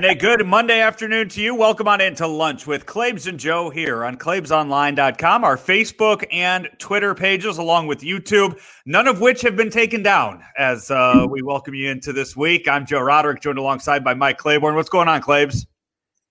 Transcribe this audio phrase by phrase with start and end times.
[0.00, 1.54] And a good Monday afternoon to you.
[1.54, 7.14] Welcome on into lunch with Claibs and Joe here on ClaibsOnline.com, our Facebook and Twitter
[7.14, 11.74] pages, along with YouTube, none of which have been taken down as uh, we welcome
[11.74, 12.66] you into this week.
[12.66, 14.74] I'm Joe Roderick, joined alongside by Mike Claiborne.
[14.74, 15.66] What's going on, Claibs?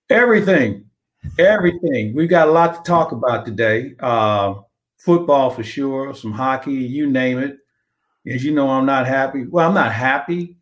[0.08, 0.86] Everything.
[1.38, 2.12] Everything.
[2.12, 3.94] We've got a lot to talk about today.
[4.00, 4.54] Uh,
[4.98, 7.56] football for sure, some hockey, you name it.
[8.26, 9.46] As you know, I'm not happy.
[9.46, 10.56] Well, I'm not happy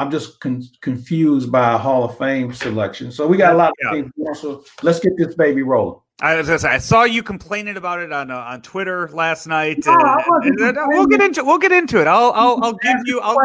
[0.00, 3.12] I'm just con- confused by a Hall of Fame selection.
[3.12, 4.02] So we got a lot of yeah.
[4.02, 4.40] things.
[4.40, 6.00] So let's get this baby rolling.
[6.22, 9.46] I was gonna say, I saw you complaining about it on uh, on Twitter last
[9.46, 9.84] night.
[9.84, 9.94] No,
[10.42, 12.06] and, and, and, we'll get into we'll get into it.
[12.06, 13.36] I'll I'll, I'll give you I'll,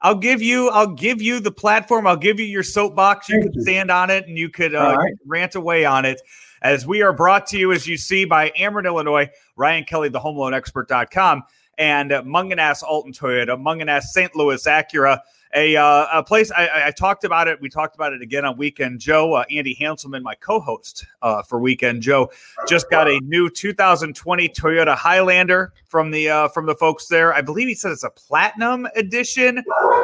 [0.00, 2.08] I'll give you I'll give you the platform.
[2.08, 3.28] I'll give you your soapbox.
[3.28, 3.62] You Thank can you.
[3.62, 5.12] stand on it and you could uh, right.
[5.26, 6.20] rant away on it.
[6.60, 10.18] As we are brought to you, as you see, by Ameren, Illinois, Ryan Kelly, the
[10.18, 11.44] Home Loan HomeLoanExpert.com,
[11.78, 14.34] and uh, Mungenast Alton Toyota, Mungenast St.
[14.34, 15.20] Louis Acura
[15.54, 17.60] a, uh, a place I, I, talked about it.
[17.60, 19.34] We talked about it again on Weekend Joe.
[19.34, 22.30] Uh, Andy Hanselman, my co-host uh, for Weekend Joe,
[22.68, 27.32] just got a new 2020 Toyota Highlander from the uh, from the folks there.
[27.32, 29.58] I believe he said it's a platinum edition.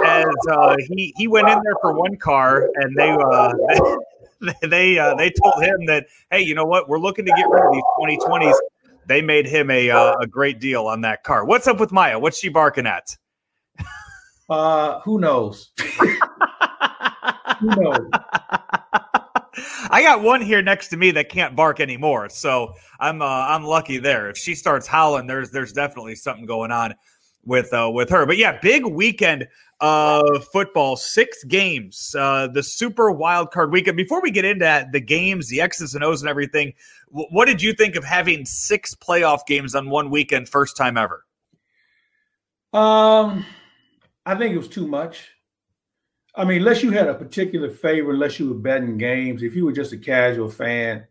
[0.04, 3.10] As uh, he he went in there for one car, and they.
[3.10, 3.52] Uh,
[4.40, 7.64] they they, they told him that hey you know what we're looking to get rid
[7.64, 8.54] of these 2020s
[9.06, 12.18] they made him a uh, a great deal on that car what's up with maya
[12.18, 13.16] what's she barking at
[14.48, 15.70] uh, who knows?
[17.60, 18.08] who knows?
[19.90, 23.64] I got one here next to me that can't bark anymore, so I'm uh, I'm
[23.64, 24.28] lucky there.
[24.28, 26.94] If she starts howling, there's there's definitely something going on
[27.44, 28.26] with uh, with her.
[28.26, 29.46] But yeah, big weekend
[29.80, 33.96] of football, six games, uh, the Super Wild Card weekend.
[33.96, 36.72] Before we get into the games, the X's and O's, and everything,
[37.10, 40.96] w- what did you think of having six playoff games on one weekend, first time
[40.96, 41.24] ever?
[42.72, 43.44] Um
[44.26, 45.30] I think it was too much.
[46.36, 49.64] I mean, unless you had a particular favor, unless you were betting games, if you
[49.64, 51.06] were just a casual fan,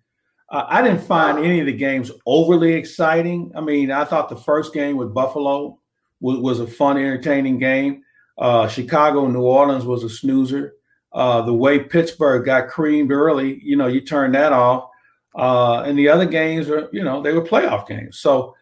[0.49, 3.51] uh, I didn't find any of the games overly exciting.
[3.55, 5.79] I mean, I thought the first game with Buffalo
[6.19, 8.03] was, was a fun, entertaining game.
[8.37, 10.73] Uh, Chicago, New Orleans was a snoozer.
[11.13, 14.89] Uh, the way Pittsburgh got creamed early, you know, you turn that off.
[15.35, 18.19] Uh, and the other games are, you know, they were playoff games.
[18.19, 18.55] So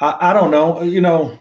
[0.00, 1.38] I, I don't know, you know,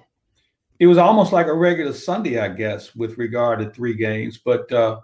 [0.79, 4.37] it was almost like a regular Sunday, I guess, with regard to three games.
[4.37, 4.99] But uh,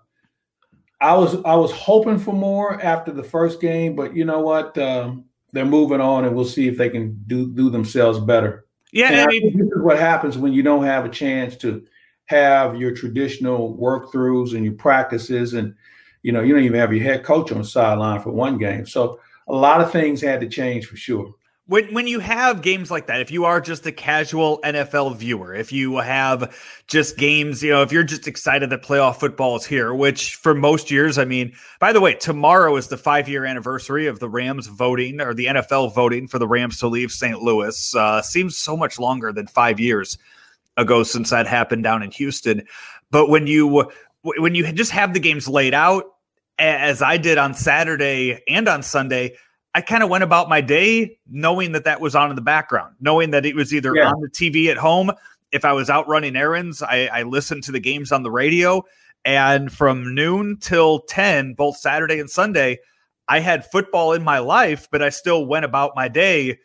[1.00, 4.78] I was I was hoping for more after the first game, but you know what?
[4.78, 8.66] Um, they're moving on, and we'll see if they can do do themselves better.
[8.92, 11.86] Yeah, I mean, this is what happens when you don't have a chance to
[12.26, 15.74] have your traditional work throughs and your practices, and
[16.24, 18.86] you know you don't even have your head coach on the sideline for one game.
[18.86, 21.34] So a lot of things had to change for sure
[21.72, 25.56] when when you have games like that, if you are just a casual NFL viewer,
[25.56, 26.54] if you have
[26.88, 30.54] just games, you know, if you're just excited that playoff football is here, which for
[30.54, 34.28] most years, I mean, by the way, tomorrow is the five year anniversary of the
[34.28, 37.42] Rams voting or the NFL voting for the Rams to leave St.
[37.42, 37.96] Louis.
[37.96, 40.18] Uh, seems so much longer than five years
[40.76, 42.64] ago since that happened down in Houston.
[43.12, 43.90] But when you
[44.24, 46.04] when you just have the games laid out,
[46.60, 49.38] as I did on Saturday and on Sunday
[49.74, 52.96] I kind of went about my day knowing that that was on in the background,
[53.00, 54.10] knowing that it was either yeah.
[54.10, 55.12] on the TV at home.
[55.52, 58.84] If I was out running errands, I, I listened to the games on the radio.
[59.24, 62.80] And from noon till 10, both Saturday and Sunday,
[63.28, 66.60] I had football in my life, but I still went about my day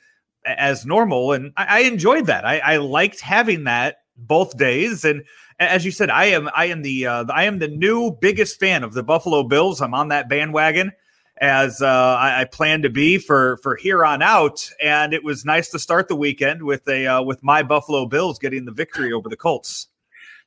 [0.45, 1.33] as normal.
[1.33, 2.45] And I, I enjoyed that.
[2.45, 5.05] I, I, liked having that both days.
[5.05, 5.23] And
[5.59, 8.83] as you said, I am I am the uh, I am the new biggest fan
[8.83, 9.81] of the Buffalo Bills.
[9.81, 10.93] I'm on that bandwagon
[11.39, 14.71] as uh, I, I, plan to be for for here on out.
[14.83, 18.39] And it was nice to start the weekend with a uh, with my Buffalo Bills
[18.39, 19.89] getting the victory over the Colts.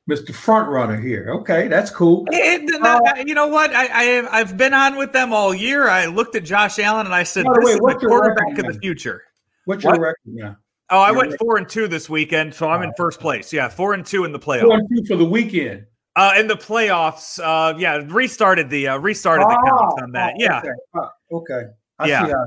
[0.08, 0.34] Mr.
[0.34, 1.28] Front Runner here.
[1.30, 2.26] Okay, that's cool.
[2.32, 3.72] uh, you know what?
[3.72, 5.88] I, I have been on with them all year.
[5.88, 8.80] I looked at Josh Allen and I said, "This way, is the quarterback of the
[8.80, 9.22] future."
[9.66, 10.00] What's your what?
[10.00, 10.56] record now?
[10.92, 13.52] Oh, I went four and two this weekend, so I'm in first place.
[13.52, 14.62] Yeah, four and two in the playoffs.
[14.62, 15.86] Four and two for the weekend.
[16.20, 20.34] Uh, in the playoffs, uh, yeah, restarted the uh, restarted the counts ah, on that.
[20.34, 20.68] Oh, yeah, okay.
[20.94, 21.62] Uh, okay.
[21.98, 22.26] I yeah.
[22.26, 22.44] see how.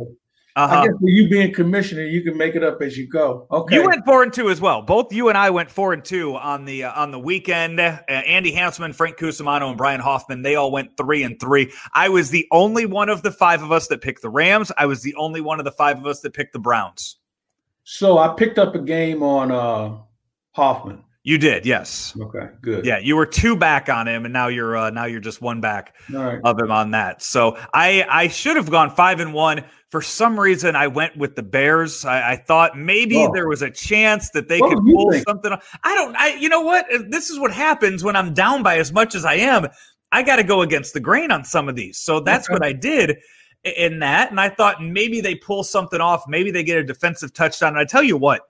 [0.55, 0.75] Uh-huh.
[0.75, 3.47] I guess for you being commissioner, you can make it up as you go.
[3.49, 3.73] Okay.
[3.73, 4.83] You went four and two as well.
[4.83, 7.79] Both you and I went four and two on the uh, on the weekend.
[7.79, 10.43] Uh, Andy Hanselman, Frank Cusimano, and Brian Hoffman.
[10.43, 11.73] They all went three and three.
[11.95, 14.71] I was the only one of the five of us that picked the Rams.
[14.77, 17.17] I was the only one of the five of us that picked the Browns.
[17.85, 19.97] So I picked up a game on uh,
[20.51, 21.02] Hoffman.
[21.25, 22.13] You did, yes.
[22.19, 22.85] Okay, good.
[22.85, 25.61] Yeah, you were two back on him, and now you're uh, now you're just one
[25.61, 26.41] back right.
[26.43, 27.21] of him on that.
[27.21, 29.63] So I I should have gone five and one.
[29.87, 32.03] For some reason, I went with the Bears.
[32.03, 33.31] I, I thought maybe oh.
[33.33, 35.25] there was a chance that they what could pull think?
[35.25, 35.53] something.
[35.83, 36.13] I don't.
[36.17, 36.87] I you know what?
[37.07, 39.67] This is what happens when I'm down by as much as I am.
[40.11, 41.97] I got to go against the grain on some of these.
[41.97, 42.53] So that's okay.
[42.53, 43.17] what I did
[43.63, 44.29] in that.
[44.29, 46.25] And I thought maybe they pull something off.
[46.27, 47.69] Maybe they get a defensive touchdown.
[47.69, 48.41] And I tell you what,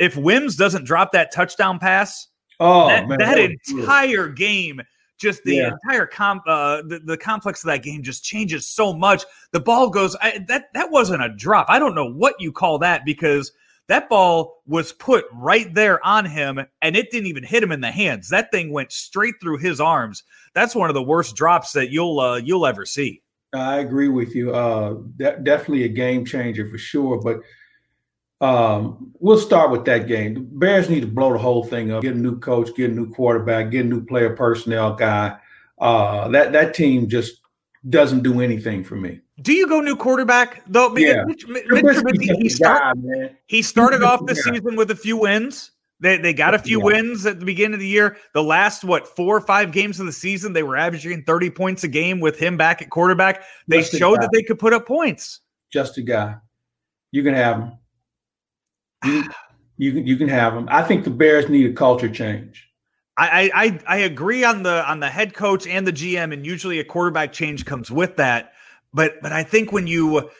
[0.00, 4.80] if Wims doesn't drop that touchdown pass, oh, that, man, that, that entire game,
[5.18, 5.70] just the yeah.
[5.84, 9.24] entire comp, uh, the, the complex of that game just changes so much.
[9.52, 11.66] The ball goes, I, that, that wasn't a drop.
[11.68, 13.52] I don't know what you call that because
[13.88, 17.82] that ball was put right there on him and it didn't even hit him in
[17.82, 18.30] the hands.
[18.30, 20.22] That thing went straight through his arms.
[20.54, 23.20] That's one of the worst drops that you'll uh, you'll ever see.
[23.52, 24.54] I agree with you.
[24.54, 27.20] Uh, de- definitely a game changer for sure.
[27.20, 27.40] But
[28.40, 30.34] um, we'll start with that game.
[30.34, 32.02] The Bears need to blow the whole thing up.
[32.02, 35.36] Get a new coach, get a new quarterback, get a new player personnel guy.
[35.78, 37.40] Uh, that that team just
[37.88, 39.20] doesn't do anything for me.
[39.42, 40.94] Do you go new quarterback though?
[40.96, 41.24] Yeah.
[41.24, 45.72] Mitch, Mitch, Mitch, he, start, guy, he started off the season with a few wins.
[46.00, 46.84] They, they got a few yeah.
[46.84, 48.16] wins at the beginning of the year.
[48.32, 51.84] The last, what, four or five games of the season, they were averaging 30 points
[51.84, 53.44] a game with him back at quarterback.
[53.68, 55.40] They Just showed that they could put up points.
[55.70, 56.36] Just a guy.
[57.12, 57.72] You can have him.
[59.04, 59.24] You,
[59.78, 60.68] you, can, you can have them.
[60.70, 62.66] I think the Bears need a culture change.
[63.16, 66.78] I, I I agree on the on the head coach and the GM, and usually
[66.80, 68.52] a quarterback change comes with that.
[68.94, 70.30] But but I think when you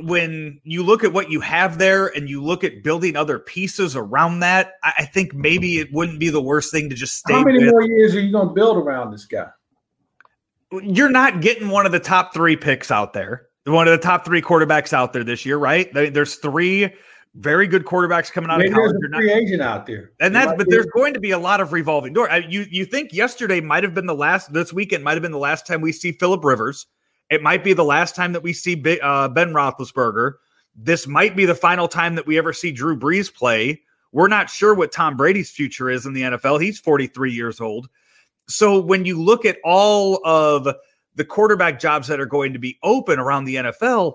[0.00, 3.96] when you look at what you have there and you look at building other pieces
[3.96, 7.34] around that, I think maybe it wouldn't be the worst thing to just stay.
[7.34, 7.72] How many with.
[7.72, 9.48] more years are you going to build around this guy?
[10.70, 14.24] You're not getting one of the top three picks out there, one of the top
[14.24, 15.92] three quarterbacks out there this year, right?
[15.92, 16.92] There's three
[17.34, 18.92] very good quarterbacks coming out Maybe of college.
[19.00, 21.38] There's a free not, agent out there, and that's but there's going to be a
[21.38, 22.28] lot of revolving door.
[22.48, 25.38] You you think yesterday might have been the last, this weekend might have been the
[25.38, 26.86] last time we see Philip Rivers
[27.30, 30.34] it might be the last time that we see uh, Ben Roethlisberger.
[30.74, 33.82] This might be the final time that we ever see Drew Brees play.
[34.12, 36.62] We're not sure what Tom Brady's future is in the NFL.
[36.62, 37.88] He's 43 years old.
[38.48, 40.66] So when you look at all of
[41.14, 44.14] the quarterback jobs that are going to be open around the NFL,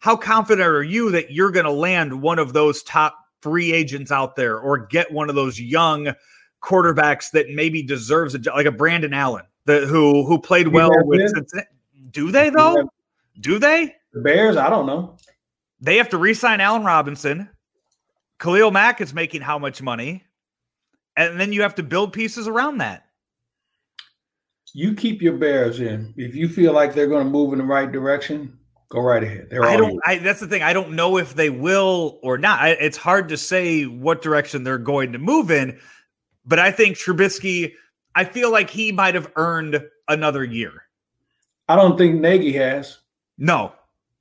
[0.00, 4.10] how confident are you that you're going to land one of those top free agents
[4.10, 6.12] out there or get one of those young
[6.62, 10.90] quarterbacks that maybe deserves a job, like a Brandon Allen, the, who who played well
[11.04, 11.32] with
[12.10, 12.90] Do they though?
[13.40, 13.94] Do they?
[14.12, 15.16] The Bears, I don't know.
[15.80, 17.48] They have to re-sign Allen Robinson.
[18.38, 20.24] Khalil Mack is making how much money?
[21.16, 23.06] And then you have to build pieces around that.
[24.72, 26.14] You keep your Bears in.
[26.16, 28.58] If you feel like they're going to move in the right direction,
[28.90, 29.48] go right ahead.
[29.50, 29.98] They're I don't.
[30.04, 30.62] I, that's the thing.
[30.62, 32.60] I don't know if they will or not.
[32.60, 35.78] I, it's hard to say what direction they're going to move in.
[36.44, 37.72] But I think Trubisky.
[38.14, 40.82] I feel like he might have earned another year.
[41.68, 42.98] I don't think Nagy has.
[43.38, 43.72] No,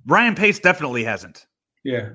[0.05, 1.47] Ryan Pace definitely hasn't.
[1.83, 2.09] Yeah.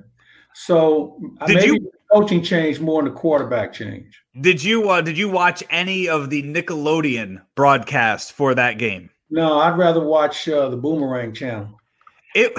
[0.53, 4.21] So uh, did you coaching change more than the quarterback change?
[4.39, 9.09] Did you uh, did you watch any of the Nickelodeon broadcast for that game?
[9.29, 11.77] No, I'd rather watch uh, the Boomerang channel.
[12.35, 12.53] It.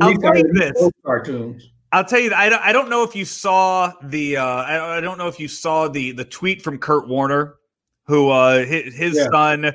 [0.00, 0.90] I'll tell you this.
[1.04, 1.70] Cartoons.
[1.92, 2.32] I'll tell you.
[2.34, 2.62] I don't.
[2.62, 4.38] I don't know if you saw the.
[4.38, 7.56] Uh, I, I don't know if you saw the the tweet from Kurt Warner,
[8.06, 9.28] who uh, his, his yeah.
[9.30, 9.72] son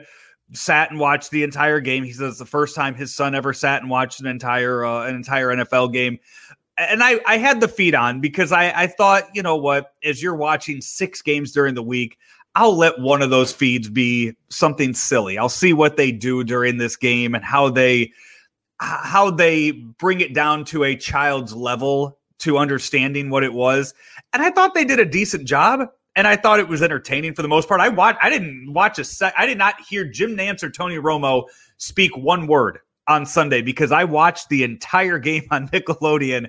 [0.54, 2.04] sat and watched the entire game.
[2.04, 5.08] He says it's the first time his son ever sat and watched an entire uh,
[5.08, 6.20] an entire NFL game.
[6.78, 10.24] And I, I had the feed on because I, I thought, you know what, as
[10.24, 12.18] you're watching six games during the week,
[12.56, 15.38] I'll let one of those feeds be something silly.
[15.38, 18.12] I'll see what they do during this game and how they
[18.80, 23.94] how they bring it down to a child's level to understanding what it was.
[24.34, 27.42] And I thought they did a decent job and I thought it was entertaining for
[27.42, 27.80] the most part.
[27.80, 28.20] I watched.
[28.22, 29.34] I didn't watch a sec.
[29.38, 31.46] I did not hear Jim Nantz or Tony Romo
[31.78, 36.48] speak one word on Sunday because I watched the entire game on Nickelodeon,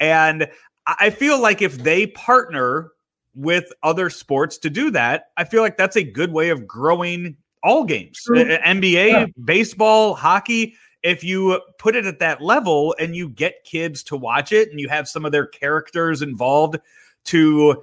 [0.00, 0.48] and
[0.86, 2.90] I feel like if they partner
[3.36, 7.36] with other sports to do that, I feel like that's a good way of growing
[7.62, 9.26] all games, NBA, yeah.
[9.44, 10.74] baseball, hockey.
[11.02, 14.80] If you put it at that level and you get kids to watch it and
[14.80, 16.78] you have some of their characters involved
[17.26, 17.82] to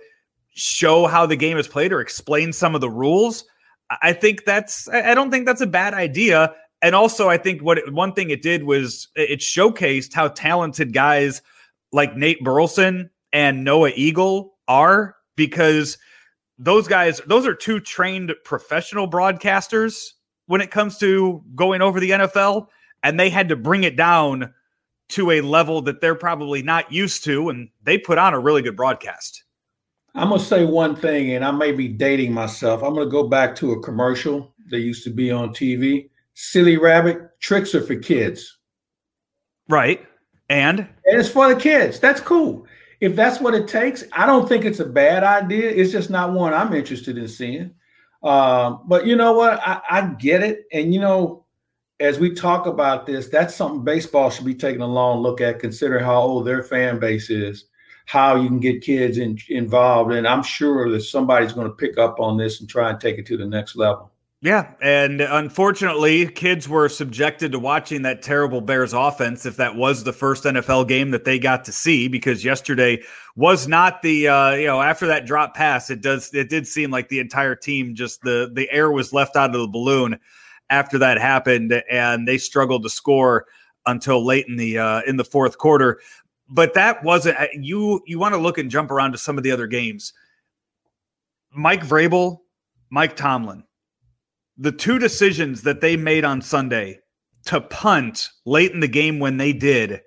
[0.56, 3.46] show how the game is played or explain some of the rules.
[4.02, 6.54] I think that's I don't think that's a bad idea.
[6.82, 10.94] And also, I think what it, one thing it did was it showcased how talented
[10.94, 11.42] guys
[11.92, 15.98] like Nate Burleson and Noah Eagle are because
[16.58, 20.12] those guys, those are two trained professional broadcasters
[20.46, 22.68] when it comes to going over the NFL,
[23.02, 24.54] and they had to bring it down
[25.10, 28.62] to a level that they're probably not used to, and they put on a really
[28.62, 29.44] good broadcast.
[30.16, 32.84] I'm gonna say one thing, and I may be dating myself.
[32.84, 36.10] I'm gonna go back to a commercial that used to be on TV.
[36.36, 38.60] Silly rabbit tricks are for kids.
[39.70, 40.06] Right.
[40.50, 42.00] And and it's for the kids.
[42.00, 42.68] That's cool.
[43.04, 45.70] If that's what it takes, I don't think it's a bad idea.
[45.70, 47.76] It's just not one I'm interested in seeing.
[48.24, 49.60] Um, but you know what?
[49.60, 50.64] I, I get it.
[50.72, 51.44] And you know,
[52.00, 55.60] as we talk about this, that's something baseball should be taking a long look at,
[55.60, 57.66] considering how old their fan base is,
[58.06, 60.14] how you can get kids in, involved.
[60.14, 63.18] And I'm sure that somebody's going to pick up on this and try and take
[63.18, 64.13] it to the next level.
[64.44, 70.04] Yeah, and unfortunately, kids were subjected to watching that terrible Bears offense if that was
[70.04, 73.02] the first NFL game that they got to see because yesterday
[73.38, 76.92] was not the uh, you know, after that drop pass, it does it did seem
[76.92, 80.20] like the entire team just the the air was left out of the balloon
[80.70, 83.46] after that happened and they struggled to score
[83.86, 86.02] until late in the uh, in the fourth quarter.
[86.50, 89.46] But that wasn't uh, you you want to look and jump around to some of
[89.46, 90.12] the other games.
[91.56, 92.40] Mike Vrabel,
[92.90, 93.64] Mike Tomlin
[94.58, 97.00] the two decisions that they made on Sunday
[97.46, 100.02] to punt late in the game when they did,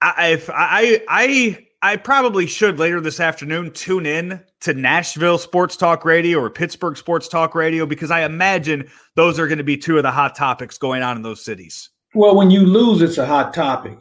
[0.00, 6.04] I I I I probably should later this afternoon tune in to Nashville Sports Talk
[6.04, 9.96] Radio or Pittsburgh Sports Talk Radio because I imagine those are going to be two
[9.96, 11.90] of the hot topics going on in those cities.
[12.14, 13.98] Well, when you lose, it's a hot topic.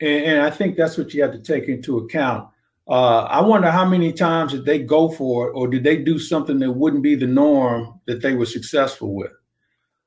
[0.00, 2.48] And, and I think that's what you have to take into account.
[2.88, 6.18] Uh, I wonder how many times did they go for it, or did they do
[6.18, 9.32] something that wouldn't be the norm that they were successful with?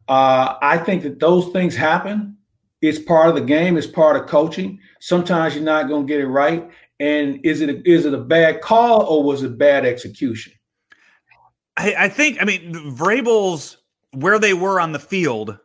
[0.07, 2.37] Uh, I think that those things happen.
[2.81, 3.77] It's part of the game.
[3.77, 4.79] It's part of coaching.
[4.99, 6.69] Sometimes you're not going to get it right.
[6.99, 10.53] And is it a, is it a bad call or was it bad execution?
[11.75, 12.37] I, I think.
[12.41, 13.77] I mean, Vrabel's
[14.13, 15.57] where they were on the field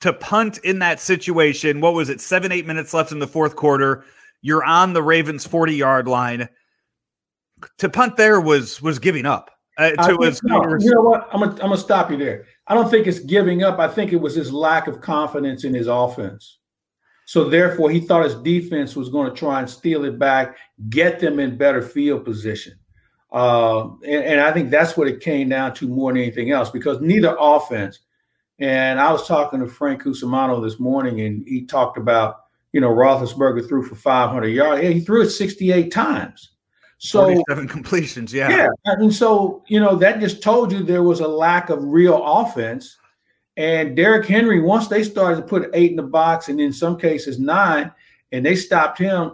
[0.00, 1.80] to punt in that situation.
[1.80, 2.20] What was it?
[2.20, 4.04] Seven eight minutes left in the fourth quarter
[4.42, 6.48] you're on the Ravens 40 yard line.
[7.78, 9.50] To punt there was was giving up.
[9.78, 11.28] Uh, to was, no, you know what?
[11.32, 12.44] I'm gonna I'm gonna stop you there.
[12.66, 13.78] I don't think it's giving up.
[13.78, 16.58] I think it was his lack of confidence in his offense.
[17.24, 20.56] So therefore, he thought his defense was going to try and steal it back,
[20.90, 22.74] get them in better field position.
[23.32, 26.68] Uh, and, and, I think that's what it came down to more than anything else,
[26.68, 28.00] because neither offense.
[28.58, 32.41] And I was talking to Frank Cusimano this morning, and he talked about
[32.72, 34.82] you know, Roethlisberger threw for 500 yards.
[34.82, 36.50] He threw it 68 times.
[36.98, 38.48] So seven completions, yeah.
[38.48, 38.68] Yeah.
[38.84, 42.96] And so, you know, that just told you there was a lack of real offense.
[43.56, 46.96] And Derrick Henry, once they started to put eight in the box and in some
[46.96, 47.92] cases nine,
[48.30, 49.32] and they stopped him,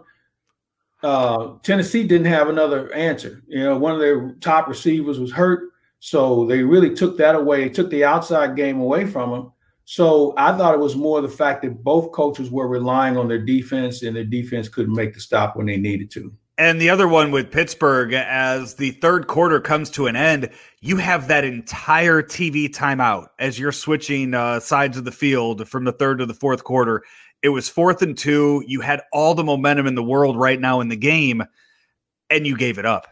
[1.02, 3.42] uh, Tennessee didn't have another answer.
[3.46, 5.70] You know, one of their top receivers was hurt.
[6.00, 7.64] So they really took that away.
[7.64, 9.52] They took the outside game away from him.
[9.90, 13.38] So I thought it was more the fact that both coaches were relying on their
[13.38, 16.30] defense and their defense couldn't make the stop when they needed to.
[16.58, 20.50] And the other one with Pittsburgh, as the third quarter comes to an end,
[20.82, 25.84] you have that entire TV timeout as you're switching uh, sides of the field from
[25.84, 27.02] the third to the fourth quarter.
[27.42, 28.62] It was fourth and two.
[28.66, 31.42] You had all the momentum in the world right now in the game,
[32.28, 33.06] and you gave it up.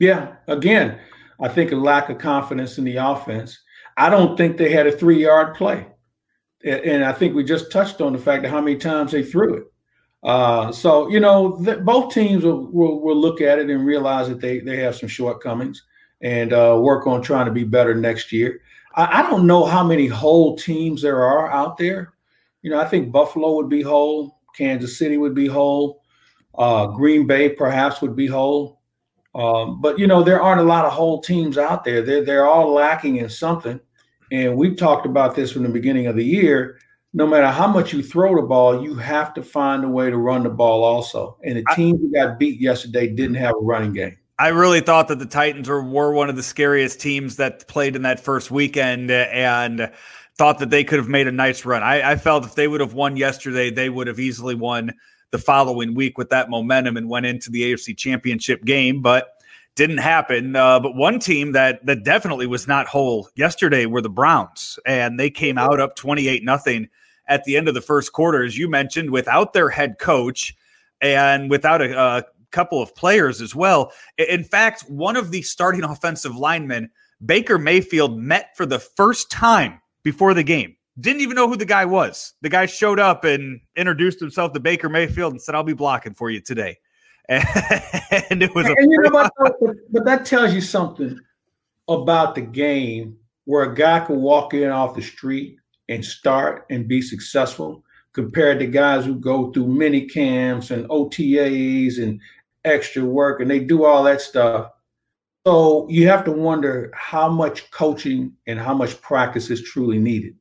[0.00, 0.34] Yeah.
[0.48, 0.98] Again,
[1.40, 3.60] I think a lack of confidence in the offense.
[3.96, 5.86] I don't think they had a three yard play.
[6.64, 9.54] And I think we just touched on the fact of how many times they threw
[9.54, 9.64] it.
[10.22, 14.40] Uh, so, you know, both teams will, will, will, look at it and realize that
[14.40, 15.82] they, they have some shortcomings
[16.22, 18.62] and uh, work on trying to be better next year.
[18.94, 22.14] I, I, don't know how many whole teams there are out there.
[22.62, 26.02] You know, I think Buffalo would be whole, Kansas City would be whole,
[26.56, 28.80] uh, Green Bay perhaps would be whole.
[29.34, 32.02] Um, but you know, there aren't a lot of whole teams out there.
[32.02, 33.80] They're they're all lacking in something.
[34.30, 36.78] And we've talked about this from the beginning of the year.
[37.12, 40.16] No matter how much you throw the ball, you have to find a way to
[40.16, 41.36] run the ball also.
[41.44, 44.16] And the team who got beat yesterday didn't have a running game.
[44.38, 47.94] I really thought that the Titans were, were one of the scariest teams that played
[47.94, 49.92] in that first weekend and
[50.36, 51.84] thought that they could have made a nice run.
[51.84, 54.92] I, I felt if they would have won yesterday, they would have easily won
[55.34, 59.32] the following week with that momentum and went into the AFC Championship game, but
[59.74, 60.54] didn't happen.
[60.54, 65.18] Uh, but one team that that definitely was not whole yesterday were the Browns, and
[65.18, 66.88] they came out up twenty eight nothing
[67.26, 70.54] at the end of the first quarter, as you mentioned, without their head coach
[71.00, 73.90] and without a, a couple of players as well.
[74.16, 76.90] In fact, one of the starting offensive linemen,
[77.26, 80.76] Baker Mayfield, met for the first time before the game.
[81.00, 82.34] Didn't even know who the guy was.
[82.42, 86.14] The guy showed up and introduced himself to Baker Mayfield and said, "I'll be blocking
[86.14, 86.78] for you today."
[88.30, 88.66] And, it was.
[88.66, 89.32] And you know what?
[89.38, 91.18] But, but that tells you something
[91.88, 95.56] about the game where a guy can walk in off the street
[95.88, 97.82] and start and be successful
[98.12, 102.20] compared to guys who go through mini camps and OTAs and
[102.64, 104.70] extra work and they do all that stuff.
[105.46, 110.36] So you have to wonder how much coaching and how much practice is truly needed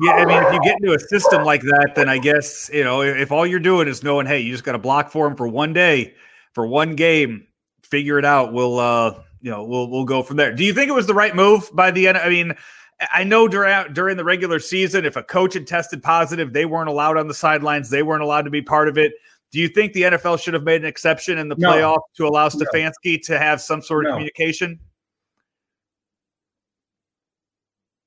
[0.00, 2.84] yeah, I mean, if you get into a system like that, then I guess you
[2.84, 5.36] know if all you're doing is knowing, hey, you just got to block for him
[5.36, 6.14] for one day,
[6.52, 7.46] for one game,
[7.82, 8.52] figure it out.
[8.52, 10.54] We'll uh, you know, we'll we'll go from there.
[10.54, 12.18] Do you think it was the right move by the end?
[12.18, 12.54] I mean,
[13.12, 16.88] I know during during the regular season, if a coach had tested positive, they weren't
[16.88, 17.90] allowed on the sidelines.
[17.90, 19.12] They weren't allowed to be part of it.
[19.50, 21.72] Do you think the NFL should have made an exception in the no.
[21.72, 23.18] playoff to allow Stefanski no.
[23.24, 24.16] to have some sort of no.
[24.16, 24.78] communication?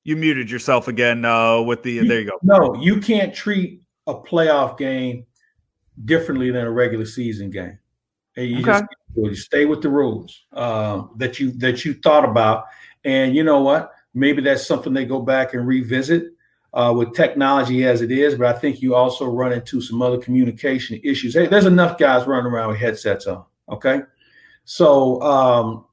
[0.03, 1.91] You muted yourself again uh, with the.
[1.93, 2.39] You, there you go.
[2.41, 5.25] No, you can't treat a playoff game
[6.05, 7.77] differently than a regular season game.
[8.33, 8.71] Hey, you okay.
[8.71, 12.65] just you stay with the rules uh, that you that you thought about,
[13.03, 13.91] and you know what?
[14.13, 16.33] Maybe that's something they go back and revisit
[16.73, 18.35] uh, with technology as it is.
[18.35, 21.33] But I think you also run into some other communication issues.
[21.33, 23.45] Hey, there's enough guys running around with headsets on.
[23.69, 24.01] Okay,
[24.63, 25.85] so um,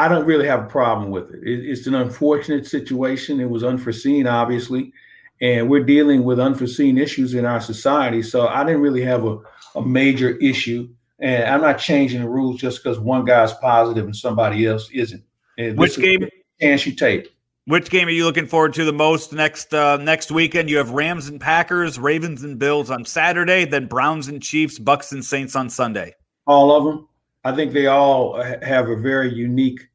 [0.00, 1.42] I don't really have a problem with it.
[1.46, 1.68] it.
[1.68, 3.38] It's an unfortunate situation.
[3.38, 4.94] It was unforeseen, obviously,
[5.42, 8.22] and we're dealing with unforeseen issues in our society.
[8.22, 9.38] So I didn't really have a,
[9.74, 10.88] a major issue.
[11.18, 15.22] And I'm not changing the rules just because one guy's positive and somebody else isn't.
[15.58, 16.26] And Which game?
[16.62, 17.28] Chance you take.
[17.66, 20.70] Which game are you looking forward to the most next uh, next weekend?
[20.70, 25.12] You have Rams and Packers, Ravens and Bills on Saturday, then Browns and Chiefs, Bucks
[25.12, 26.14] and Saints on Sunday.
[26.46, 27.06] All of them.
[27.44, 29.89] I think they all have a very unique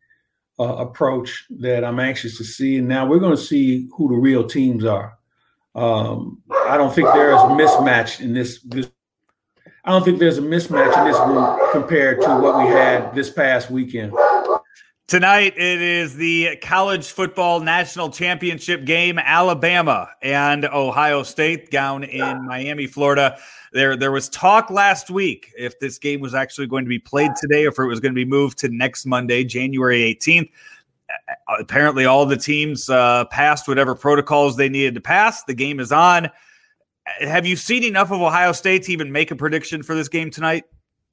[0.59, 2.77] uh, approach that I'm anxious to see.
[2.77, 5.17] And now we're going to see who the real teams are.
[5.73, 8.89] Um, I don't think there is a mismatch in this, this.
[9.83, 13.29] I don't think there's a mismatch in this group compared to what we had this
[13.29, 14.13] past weekend.
[15.07, 19.19] Tonight it is the college football national championship game.
[19.19, 23.37] Alabama and Ohio State down in Miami, Florida.
[23.71, 27.29] There, there was talk last week if this game was actually going to be played
[27.39, 30.49] today, or if it was going to be moved to next Monday, January 18th.
[31.59, 35.43] Apparently, all the teams uh, passed whatever protocols they needed to pass.
[35.43, 36.31] The game is on.
[37.19, 40.31] Have you seen enough of Ohio State to even make a prediction for this game
[40.31, 40.63] tonight?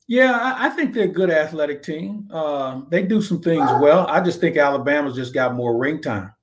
[0.09, 2.29] Yeah, I, think they're a good athletic team.
[2.31, 4.07] Uh, they do some things well.
[4.09, 6.35] I just think Alabama's just got more ring time.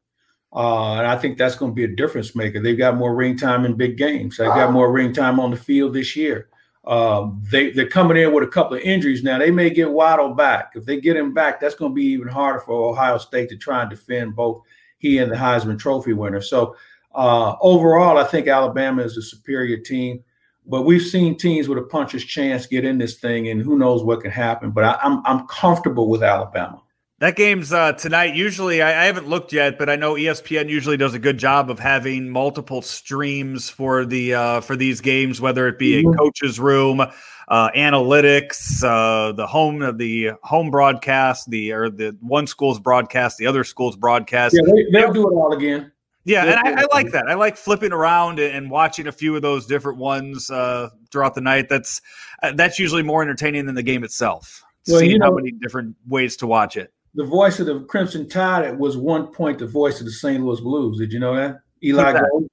[0.51, 2.59] Uh, and I think that's going to be a difference maker.
[2.59, 4.37] They've got more ring time in big games.
[4.37, 6.49] They've got more ring time on the field this year.
[6.85, 9.37] Um, they, they're coming in with a couple of injuries now.
[9.37, 10.71] They may get Waddle back.
[10.75, 13.57] If they get him back, that's going to be even harder for Ohio State to
[13.57, 14.63] try and defend both
[14.97, 16.41] he and the Heisman Trophy winner.
[16.41, 16.75] So
[17.13, 20.23] uh, overall, I think Alabama is a superior team.
[20.69, 24.03] But we've seen teams with a puncher's chance get in this thing, and who knows
[24.03, 24.71] what can happen.
[24.71, 26.81] But I, I'm I'm comfortable with Alabama.
[27.19, 28.35] That game's uh, tonight.
[28.35, 31.69] Usually, I, I, haven't looked yet, but I know ESPN usually does a good job
[31.69, 36.13] of having multiple streams for the uh, for these games, whether it be mm-hmm.
[36.13, 42.47] a coach's room, uh, analytics, uh, the home the home broadcast, the or the one
[42.47, 44.55] school's broadcast, the other school's broadcast.
[44.55, 45.91] Yeah, they, will do it all again.
[46.25, 47.27] Yeah, and I, I, like that.
[47.27, 51.41] I like flipping around and watching a few of those different ones uh, throughout the
[51.41, 51.69] night.
[51.69, 52.01] That's
[52.43, 54.61] uh, that's usually more entertaining than the game itself.
[54.87, 57.81] Well, Seeing you know, how many different ways to watch it the voice of the
[57.81, 60.43] Crimson Tide was one point the voice of the St.
[60.43, 60.99] Louis Blues.
[60.99, 61.61] Did you know that?
[61.83, 62.47] Eli Gold.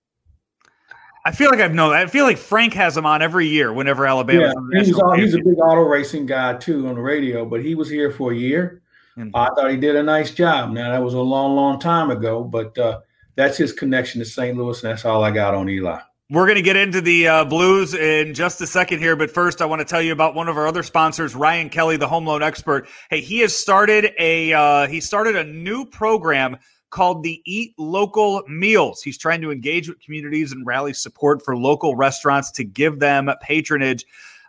[1.24, 2.02] I feel like I've known that.
[2.02, 4.54] I feel like Frank has him on every year whenever Alabama.
[4.72, 7.74] Yeah, he's, all, he's a big auto racing guy too on the radio, but he
[7.74, 8.82] was here for a year.
[9.18, 9.34] Mm-hmm.
[9.34, 10.70] I thought he did a nice job.
[10.70, 13.00] Now that was a long, long time ago, but uh,
[13.36, 14.56] that's his connection to St.
[14.56, 16.00] Louis, and that's all I got on Eli.
[16.28, 19.62] We're going to get into the uh, Blues in just a second here, but first,
[19.62, 22.26] I want to tell you about one of our other sponsors, Ryan Kelly, the home
[22.26, 22.88] loan expert.
[23.10, 26.56] Hey, he has started a uh, he started a new program
[26.90, 29.02] called the Eat Local Meals.
[29.02, 33.30] He's trying to engage with communities and rally support for local restaurants to give them
[33.40, 34.04] patronage.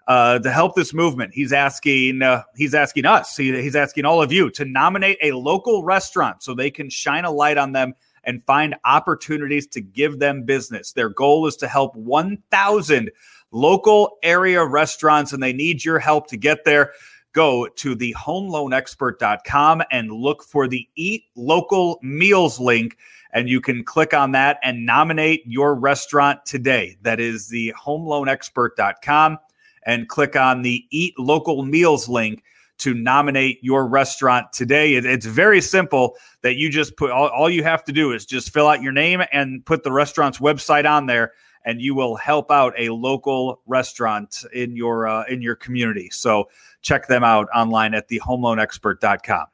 [0.08, 4.22] Uh, to help this movement, he's asking uh, he's asking us, he, he's asking all
[4.22, 7.94] of you to nominate a local restaurant so they can shine a light on them
[8.28, 10.92] and find opportunities to give them business.
[10.92, 13.10] Their goal is to help 1,000
[13.52, 16.92] local area restaurants, and they need your help to get there.
[17.32, 22.98] Go to the homeloanexpert.com and look for the Eat Local Meals link,
[23.32, 26.98] and you can click on that and nominate your restaurant today.
[27.02, 29.38] That is the homeloanexpert.com
[29.84, 32.44] and click on the Eat Local Meals link
[32.80, 34.96] to nominate your restaurant today.
[34.96, 38.26] It, it's very simple that you just put all, all you have to do is
[38.26, 41.34] just fill out your name and put the restaurant's website on there
[41.68, 46.10] and you will help out a local restaurant in your uh, in your community.
[46.12, 46.50] So
[46.82, 49.46] check them out online at thehomeloanexpert.com.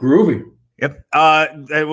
[0.00, 0.42] Groovy.
[0.80, 1.04] Yep.
[1.12, 1.46] Uh,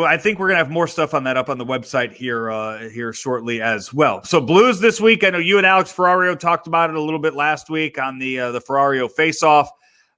[0.07, 2.89] I think we're gonna have more stuff on that up on the website here uh,
[2.89, 4.23] here shortly as well.
[4.23, 5.23] So Blues this week.
[5.25, 8.19] I know you and Alex Ferrario talked about it a little bit last week on
[8.19, 9.69] the uh, the Ferrario face off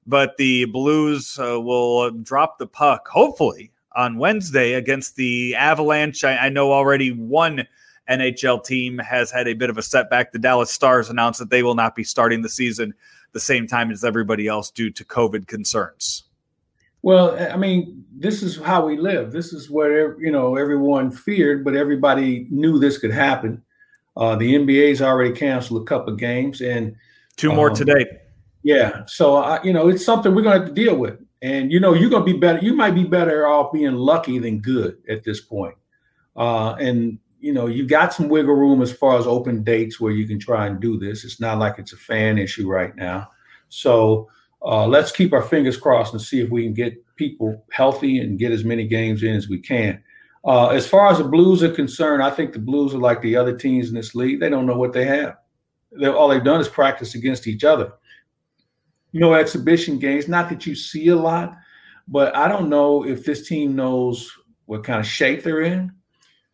[0.07, 6.23] but the Blues uh, will drop the puck, hopefully, on Wednesday against the Avalanche.
[6.23, 7.67] I, I, know already one
[8.09, 10.31] NHL team has had a bit of a setback.
[10.31, 12.93] The Dallas Stars announced that they will not be starting the season
[13.33, 16.23] the same time as everybody else due to COVID concerns.
[17.03, 19.31] Well, I mean, this is how we live.
[19.31, 23.63] This is what you know everyone feared, but everybody knew this could happen.
[24.15, 26.95] Uh, the NBA's already canceled a couple of games, and
[27.37, 28.05] two more um, today.
[28.63, 31.71] Yeah, so I, you know it's something we're going to have to deal with, and
[31.71, 32.59] you know you're going to be better.
[32.59, 35.75] You might be better off being lucky than good at this point.
[36.35, 40.11] Uh, and you know you've got some wiggle room as far as open dates where
[40.11, 41.23] you can try and do this.
[41.23, 43.29] It's not like it's a fan issue right now,
[43.69, 44.29] so
[44.63, 48.37] uh, let's keep our fingers crossed and see if we can get people healthy and
[48.37, 50.01] get as many games in as we can.
[50.43, 53.35] Uh, as far as the Blues are concerned, I think the Blues are like the
[53.35, 54.39] other teams in this league.
[54.39, 55.37] They don't know what they have.
[55.91, 57.93] They're, all they've done is practice against each other.
[59.13, 60.27] No exhibition games.
[60.27, 61.57] Not that you see a lot,
[62.07, 64.31] but I don't know if this team knows
[64.65, 65.91] what kind of shape they're in,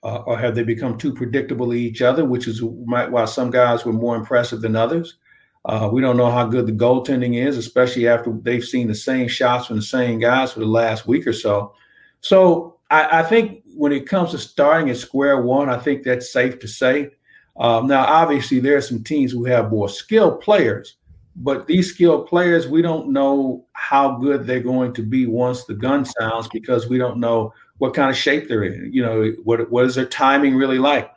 [0.03, 3.85] uh, or have they become too predictable to each other, which is why some guys
[3.85, 5.17] were more impressive than others.
[5.65, 9.27] Uh, we don't know how good the goaltending is, especially after they've seen the same
[9.27, 11.73] shots from the same guys for the last week or so.
[12.21, 16.31] So I, I think when it comes to starting at square one, I think that's
[16.31, 17.11] safe to say.
[17.59, 20.95] Um, now, obviously, there are some teams who have more skilled players,
[21.37, 25.75] but these skilled players, we don't know how good they're going to be once the
[25.75, 28.91] gun sounds because we don't know what kind of shape they're in.
[28.91, 31.11] You know, what what is their timing really like?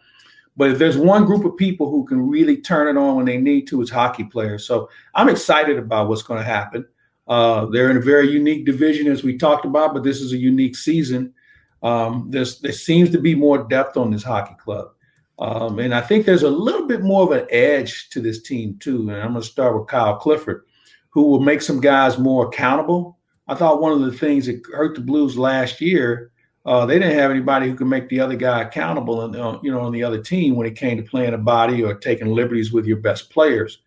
[0.56, 3.38] But if there's one group of people who can really turn it on when they
[3.38, 4.66] need to, it's hockey players.
[4.66, 6.86] So I'm excited about what's going to happen.
[7.26, 10.36] Uh, they're in a very unique division, as we talked about, but this is a
[10.36, 11.32] unique season.
[11.82, 14.90] Um, there seems to be more depth on this hockey club.
[15.40, 18.76] Um, and I think there's a little bit more of an edge to this team,
[18.78, 19.08] too.
[19.08, 20.64] And I'm going to start with Kyle Clifford,
[21.08, 23.18] who will make some guys more accountable.
[23.48, 26.30] I thought one of the things that hurt the Blues last year
[26.66, 29.80] uh, they didn't have anybody who could make the other guy accountable, and you know,
[29.80, 32.84] on the other team when it came to playing a body or taking liberties with
[32.84, 33.78] your best players.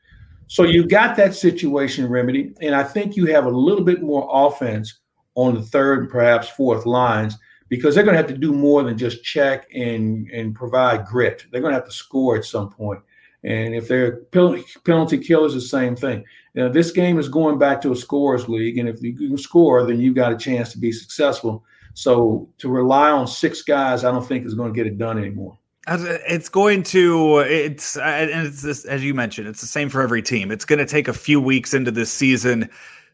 [0.48, 4.28] So you got that situation remedy, and I think you have a little bit more
[4.30, 5.00] offense
[5.36, 7.38] on the third and perhaps fourth lines
[7.70, 11.46] because they're going to have to do more than just check and and provide grit.
[11.52, 13.02] They're going to have to score at some point.
[13.44, 16.24] And if they're penalty killers, the same thing.
[16.56, 19.86] Know, this game is going back to a scorers league, and if you can score,
[19.86, 21.66] then you've got a chance to be successful.
[21.96, 25.18] So to rely on six guys, I don't think is going to get it done
[25.18, 25.58] anymore.
[25.86, 30.22] It's going to it's and it's this, as you mentioned, it's the same for every
[30.22, 30.50] team.
[30.50, 32.70] It's going to take a few weeks into this season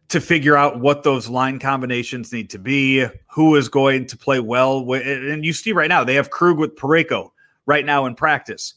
[0.10, 4.40] to figure out what those line combinations need to be, who is going to play
[4.40, 4.92] well.
[4.94, 7.32] And you see right now they have Krug with Parayko
[7.66, 8.74] right now in practice.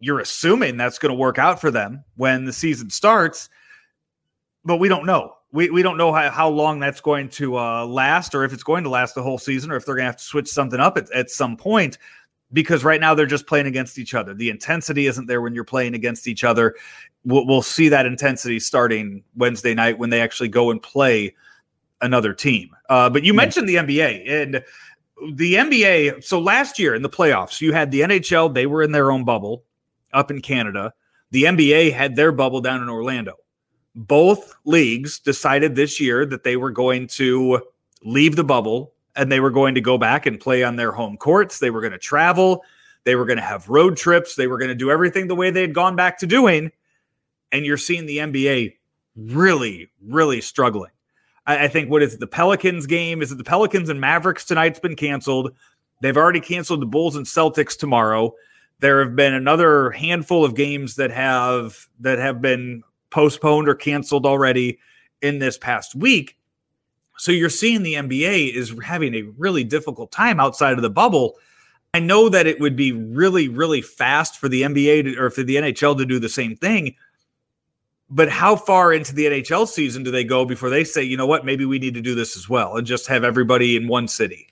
[0.00, 3.48] You're assuming that's going to work out for them when the season starts,
[4.64, 7.86] but we don't know we, we don't know how, how long that's going to uh,
[7.86, 10.10] last or if it's going to last the whole season or if they're going to
[10.10, 11.96] have to switch something up at, at some point
[12.52, 14.34] because right now they're just playing against each other.
[14.34, 16.74] The intensity isn't there when you're playing against each other.
[17.24, 21.34] We'll, we'll see that intensity starting Wednesday night when they actually go and play
[22.00, 22.70] another team.
[22.88, 23.36] Uh, but you yeah.
[23.36, 24.64] mentioned the NBA and
[25.34, 26.22] the NBA.
[26.22, 29.24] So last year in the playoffs, you had the NHL, they were in their own
[29.24, 29.64] bubble
[30.12, 30.92] up in Canada.
[31.32, 33.34] The NBA had their bubble down in Orlando
[33.96, 37.62] both leagues decided this year that they were going to
[38.04, 41.16] leave the bubble and they were going to go back and play on their home
[41.16, 41.58] courts.
[41.58, 42.62] They were going to travel.
[43.04, 44.34] They were going to have road trips.
[44.34, 46.70] They were going to do everything the way they had gone back to doing.
[47.52, 48.74] And you're seeing the NBA
[49.16, 50.90] really, really struggling.
[51.46, 53.22] I, I think what is it, the Pelicans game?
[53.22, 55.52] Is it the Pelicans and Mavericks tonight's been canceled?
[56.02, 58.34] They've already canceled the Bulls and Celtics tomorrow.
[58.80, 64.26] There have been another handful of games that have that have been postponed or canceled
[64.26, 64.78] already
[65.22, 66.36] in this past week.
[67.18, 71.34] So you're seeing the NBA is having a really difficult time outside of the bubble.
[71.94, 75.42] I know that it would be really, really fast for the NBA to, or for
[75.42, 76.94] the NHL to do the same thing.
[78.08, 81.26] But how far into the NHL season do they go before they say, you know
[81.26, 84.08] what, maybe we need to do this as well and just have everybody in one
[84.08, 84.48] city?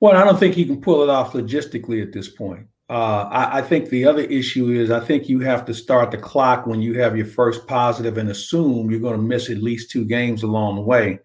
[0.00, 2.66] Well, I don't think you can pull it off logistically at this point.
[2.90, 6.18] Uh, I, I, think the other issue is I think you have to start the
[6.18, 9.90] clock when you have your first positive and assume you're going to miss at least
[9.90, 11.20] two games along the way,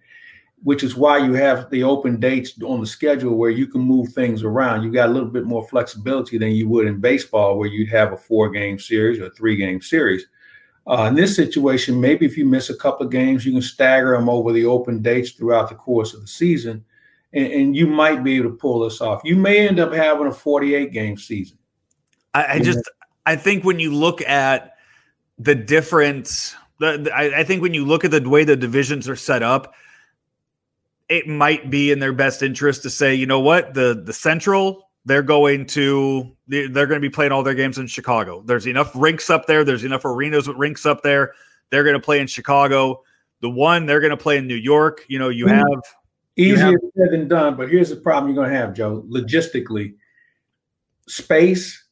[0.63, 4.09] which is why you have the open dates on the schedule where you can move
[4.09, 4.83] things around.
[4.83, 8.11] You got a little bit more flexibility than you would in baseball, where you'd have
[8.11, 10.25] a four game series or three game series.
[10.87, 14.11] Uh, in this situation, maybe if you miss a couple of games, you can stagger
[14.11, 16.83] them over the open dates throughout the course of the season
[17.33, 19.21] and, and, you might be able to pull this off.
[19.23, 21.57] You may end up having a 48 game season.
[22.33, 22.79] I, I just
[23.25, 24.75] I think when you look at
[25.37, 29.09] the different, the, the, I, I think when you look at the way the divisions
[29.09, 29.73] are set up,
[31.09, 34.87] it might be in their best interest to say, you know what, the the Central
[35.07, 38.43] they're going to they're going to be playing all their games in Chicago.
[38.45, 39.63] There's enough rinks up there.
[39.63, 41.33] There's enough arenas with rinks up there.
[41.69, 43.03] They're going to play in Chicago.
[43.39, 45.05] The one they're going to play in New York.
[45.07, 45.55] You know, you mm-hmm.
[45.55, 45.83] have
[46.35, 47.55] easier you have, said than done.
[47.55, 49.05] But here's the problem you're going to have, Joe.
[49.07, 49.95] Logistically,
[51.07, 51.85] space,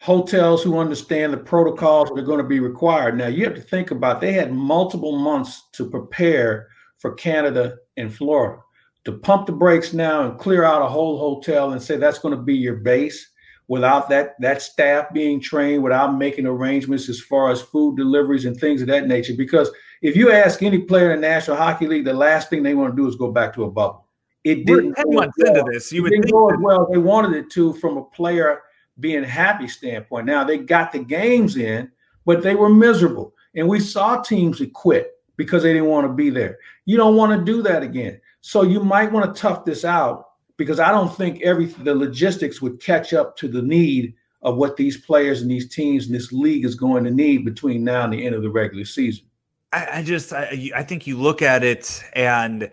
[0.00, 3.16] hotels who understand the protocols that are going to be required.
[3.16, 8.14] Now you have to think about they had multiple months to prepare for Canada and
[8.14, 8.62] Florida.
[9.04, 12.36] To pump the brakes now and clear out a whole hotel and say that's going
[12.36, 13.30] to be your base
[13.68, 18.58] without that that staff being trained, without making arrangements as far as food deliveries and
[18.58, 19.34] things of that nature.
[19.36, 19.70] Because
[20.02, 22.94] if you ask any player in the National Hockey League, the last thing they want
[22.94, 24.06] to do is go back to a bubble.
[24.44, 25.30] It didn't go well.
[25.36, 25.92] into this.
[25.92, 26.88] You it would didn't go as well.
[26.90, 28.62] They wanted it to from a player
[29.00, 30.26] being happy standpoint.
[30.26, 31.90] Now they got the games in,
[32.24, 33.34] but they were miserable.
[33.54, 36.58] And we saw teams that quit because they didn't want to be there.
[36.84, 38.20] You don't want to do that again.
[38.42, 40.26] So you might want to tough this out
[40.58, 44.76] because I don't think every the logistics would catch up to the need of what
[44.76, 48.12] these players and these teams and this league is going to need between now and
[48.12, 49.24] the end of the regular season.
[49.72, 52.70] I, I just I, I think you look at it and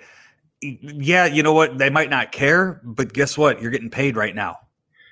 [0.62, 1.78] yeah, you know what?
[1.78, 3.62] They might not care, but guess what?
[3.62, 4.58] You're getting paid right now.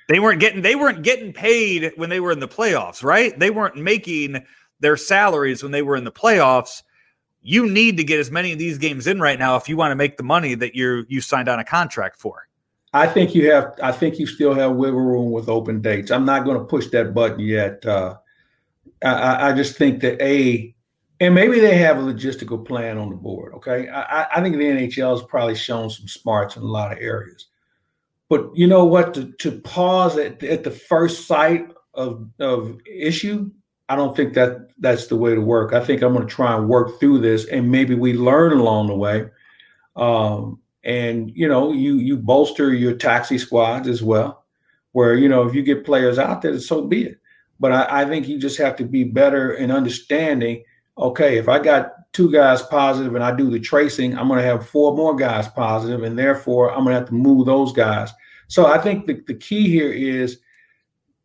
[0.09, 3.37] They weren't getting they weren't getting paid when they were in the playoffs, right?
[3.37, 4.43] They weren't making
[4.79, 6.81] their salaries when they were in the playoffs.
[7.43, 9.91] You need to get as many of these games in right now if you want
[9.91, 12.47] to make the money that you you signed on a contract for.
[12.93, 13.73] I think you have.
[13.81, 16.11] I think you still have wiggle room with open dates.
[16.11, 17.83] I'm not going to push that button yet.
[17.85, 18.17] Uh,
[19.03, 20.73] I, I, just think that a,
[21.19, 23.53] and maybe they have a logistical plan on the board.
[23.55, 26.99] Okay, I, I think the NHL has probably shown some smarts in a lot of
[26.99, 27.47] areas.
[28.29, 29.15] But you know what?
[29.15, 33.49] To, to pause at, at the first sight of of issue,
[33.89, 35.73] I don't think that that's the way to work.
[35.73, 38.87] I think I'm going to try and work through this, and maybe we learn along
[38.87, 39.25] the way.
[39.95, 44.45] Um, and you know, you you bolster your taxi squads as well,
[44.91, 47.19] where you know if you get players out there, so be it.
[47.59, 50.63] But I, I think you just have to be better in understanding.
[50.97, 54.45] Okay, if I got two guys positive and I do the tracing, I'm going to
[54.45, 58.13] have four more guys positive, and therefore I'm going to have to move those guys
[58.53, 60.39] so I think the, the key here is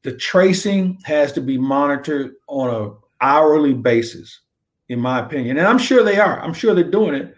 [0.02, 4.40] the tracing has to be monitored on a hourly basis,
[4.88, 5.58] in my opinion.
[5.58, 6.40] And I'm sure they are.
[6.40, 7.34] I'm sure they're doing it.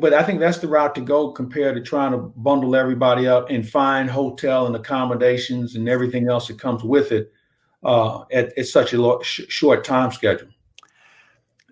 [0.00, 3.50] But I think that's the route to go compared to trying to bundle everybody up
[3.50, 7.32] and find hotel and accommodations and everything else that comes with it
[7.84, 10.48] uh, at, at, such a lo- sh- short time schedule.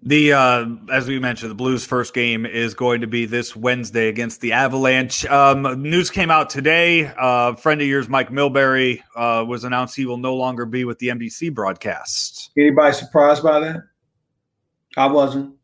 [0.06, 4.08] The uh, as we mentioned, the Blues' first game is going to be this Wednesday
[4.08, 5.24] against the Avalanche.
[5.24, 7.10] Um, news came out today.
[7.18, 10.98] Uh, friend of yours, Mike Milbury, uh, was announced he will no longer be with
[10.98, 12.50] the NBC broadcast.
[12.54, 13.76] Anybody surprised by that?
[14.98, 15.54] I wasn't.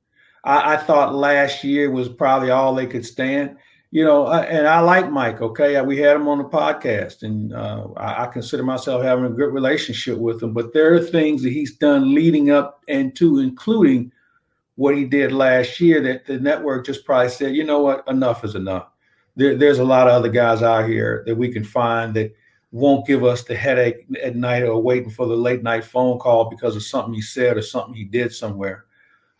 [0.43, 3.59] I, I thought last year was probably all they could stand.
[3.91, 5.43] You know, and I like Mike.
[5.43, 9.31] Okay, we had him on the podcast, and uh, I, I consider myself having a
[9.31, 10.55] good relationship with him.
[10.55, 14.13] But there are things that he's done leading up and to, including
[14.81, 18.45] what he did last year that the network just probably said, you know what, enough
[18.45, 18.89] is enough.
[19.37, 22.35] There, there's a lot of other guys out here that we can find that
[22.73, 26.49] won't give us the headache at night or waiting for the late night phone call
[26.49, 28.87] because of something he said or something he did somewhere.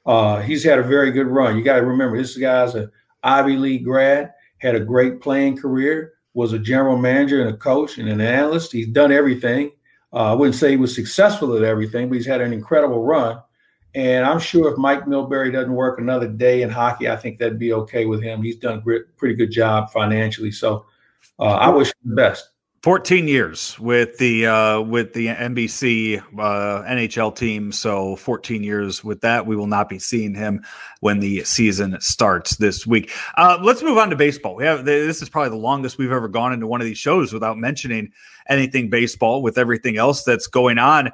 [0.05, 1.57] Uh, he's had a very good run.
[1.57, 2.91] You got to remember, this guy's an
[3.23, 7.97] Ivy League grad, had a great playing career, was a general manager and a coach
[7.97, 8.73] and an analyst.
[8.73, 9.71] He's done everything.
[10.13, 13.41] Uh, I wouldn't say he was successful at everything, but he's had an incredible run.
[13.95, 17.59] And I'm sure if Mike Milbury doesn't work another day in hockey, I think that'd
[17.59, 18.43] be okay with him.
[18.43, 20.53] He's done a pretty good job financially.
[20.53, 20.87] So
[21.39, 22.51] uh, I wish him the best.
[22.83, 27.73] 14 years with the uh, with the NBC uh, NHL team.
[27.73, 29.47] So 14 years with that.
[29.47, 30.65] We will not be seeing him
[31.01, 33.13] when the season starts this week.
[33.37, 34.55] Uh, let's move on to baseball.
[34.55, 37.35] We have this is probably the longest we've ever gone into one of these shows
[37.35, 38.13] without mentioning
[38.49, 39.43] anything baseball.
[39.43, 41.11] With everything else that's going on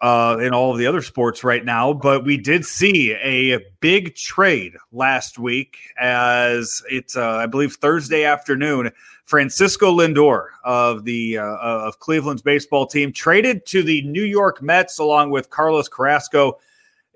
[0.00, 1.92] uh, in all of the other sports right now.
[1.92, 8.24] But we did see a big trade last week as it's, uh, I believe, Thursday
[8.24, 8.92] afternoon.
[9.24, 15.00] Francisco Lindor of the uh, of Cleveland's baseball team traded to the New York Mets
[15.00, 16.58] along with Carlos Carrasco.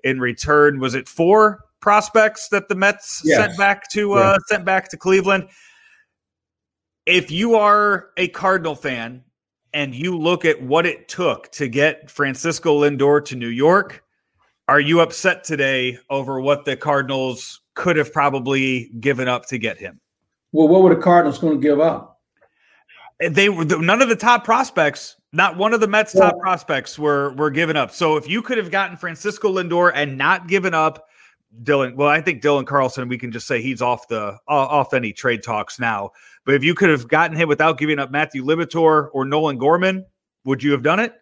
[0.03, 3.37] In return, was it four prospects that the Mets yes.
[3.37, 5.47] sent back to uh, sent back to Cleveland?
[7.05, 9.23] If you are a Cardinal fan
[9.73, 14.03] and you look at what it took to get Francisco Lindor to New York,
[14.67, 19.77] are you upset today over what the Cardinals could have probably given up to get
[19.77, 19.99] him?
[20.51, 22.19] Well, what were the Cardinals going to give up?
[23.19, 25.15] They were none of the top prospects.
[25.31, 27.91] Not one of the Mets' top prospects were were given up.
[27.91, 31.07] So if you could have gotten Francisco Lindor and not given up
[31.63, 35.13] Dylan, well, I think Dylan Carlson, we can just say he's off the off any
[35.13, 36.11] trade talks now.
[36.45, 40.05] But if you could have gotten him without giving up Matthew Liberatore or Nolan Gorman,
[40.45, 41.13] would you have done it?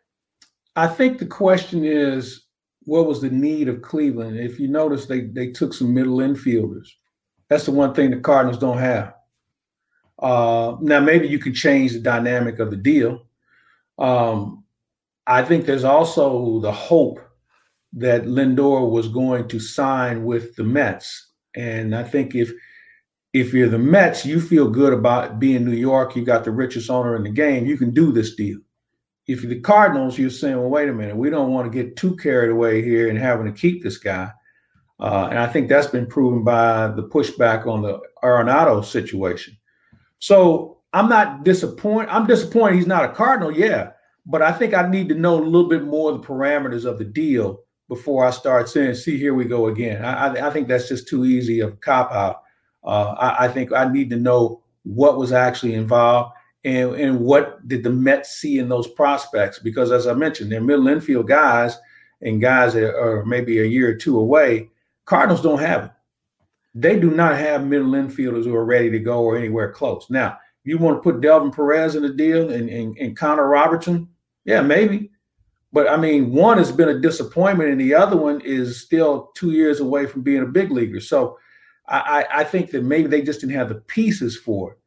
[0.75, 2.45] I think the question is
[2.85, 4.39] what was the need of Cleveland?
[4.39, 6.87] If you notice, they they took some middle infielders.
[7.49, 9.13] That's the one thing the Cardinals don't have.
[10.19, 13.25] Uh, now maybe you can change the dynamic of the deal.
[13.97, 14.63] Um,
[15.27, 17.19] I think there's also the hope
[17.93, 22.51] that Lindor was going to sign with the Mets, and I think if
[23.33, 26.15] if you're the Mets, you feel good about being New York.
[26.15, 27.65] You got the richest owner in the game.
[27.65, 28.59] You can do this deal.
[29.27, 31.95] If you're the Cardinals, you're saying, well, wait a minute, we don't want to get
[31.95, 34.31] too carried away here and having to keep this guy.
[34.99, 39.55] Uh, and I think that's been proven by the pushback on the Arenado situation.
[40.17, 42.09] So I'm not disappointed.
[42.09, 43.91] I'm disappointed he's not a Cardinal, yeah.
[44.25, 46.97] But I think I need to know a little bit more of the parameters of
[46.97, 50.03] the deal before I start saying, see, here we go again.
[50.03, 52.43] I, I think that's just too easy of a cop out.
[52.83, 57.67] Uh, I, I, think I need to know what was actually involved and, and what
[57.67, 59.59] did the Mets see in those prospects.
[59.59, 61.77] Because as I mentioned, they're middle infield guys
[62.21, 64.69] and guys that are maybe a year or two away.
[65.05, 65.91] Cardinals don't have it.
[66.75, 70.09] They do not have middle infielders who are ready to go or anywhere close.
[70.09, 74.07] Now, you want to put Delvin Perez in the deal and, and, and Connor Robertson?
[74.45, 75.11] Yeah, maybe.
[75.71, 79.51] But I mean, one has been a disappointment, and the other one is still two
[79.51, 80.99] years away from being a big leaguer.
[80.99, 81.37] So
[81.89, 84.77] I, I think that maybe they just didn't have the pieces for it.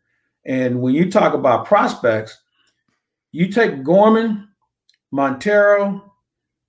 [0.44, 2.38] And when you talk about prospects,
[3.32, 4.48] you take Gorman,
[5.10, 6.12] Montero,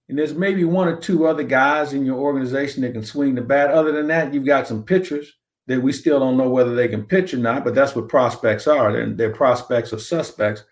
[0.10, 3.42] and there's maybe one or two other guys in your organization that can swing the
[3.42, 3.72] bat.
[3.72, 5.32] Other than that, you've got some pitchers
[5.68, 8.68] that we still don't know whether they can pitch or not, but that's what prospects
[8.68, 8.92] are.
[8.92, 10.64] They're, they're prospects or suspects.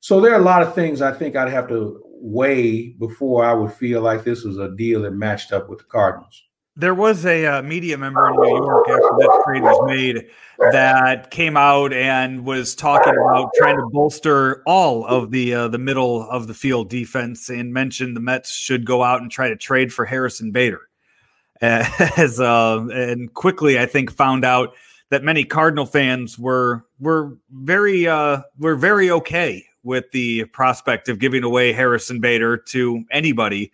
[0.00, 3.54] So there are a lot of things I think I'd have to weigh before I
[3.54, 6.42] would feel like this was a deal that matched up with the Cardinals.
[6.76, 10.26] There was a uh, media member in New York after that trade was made
[10.58, 15.78] that came out and was talking about trying to bolster all of the uh, the
[15.78, 19.56] middle of the field defense and mentioned the Mets should go out and try to
[19.56, 20.80] trade for Harrison Bader.
[21.60, 24.74] As uh, and quickly, I think found out
[25.10, 31.20] that many Cardinal fans were were very uh, were very okay with the prospect of
[31.20, 33.70] giving away Harrison Bader to anybody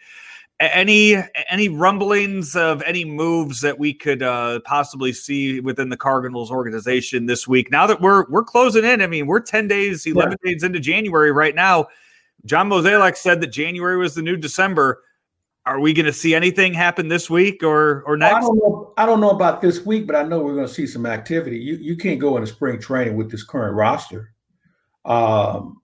[0.60, 1.16] any
[1.48, 7.26] any rumblings of any moves that we could uh, possibly see within the Cardinals organization
[7.26, 7.70] this week?
[7.70, 10.52] Now that we're we're closing in, I mean, we're ten days, eleven yeah.
[10.52, 11.86] days into January right now.
[12.44, 15.02] John Mozeliak said that January was the new December.
[15.66, 18.36] Are we going to see anything happen this week or or next?
[18.36, 18.94] I don't know.
[18.96, 21.58] I don't know about this week, but I know we're going to see some activity.
[21.58, 24.32] You you can't go into spring training with this current roster.
[25.04, 25.79] Um,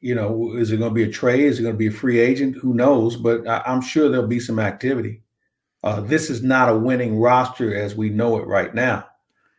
[0.00, 1.40] you know, is it going to be a trade?
[1.40, 2.56] Is it going to be a free agent?
[2.56, 3.16] Who knows?
[3.16, 5.22] But I, am sure there'll be some activity.
[5.82, 9.06] Uh, this is not a winning roster as we know it right now.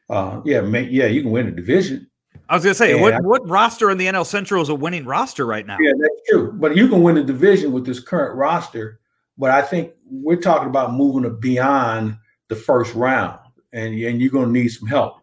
[0.10, 2.10] Uh, yeah, may, yeah, you can win a division.
[2.48, 4.76] I was going to say, what, I, what roster in the NL Central is a
[4.76, 5.78] winning roster right now?
[5.80, 6.52] Yeah, that's true.
[6.54, 9.00] But you can win a division with this current roster.
[9.38, 13.40] But I think we're talking about moving beyond the first round,
[13.72, 15.19] and, and you're going to need some help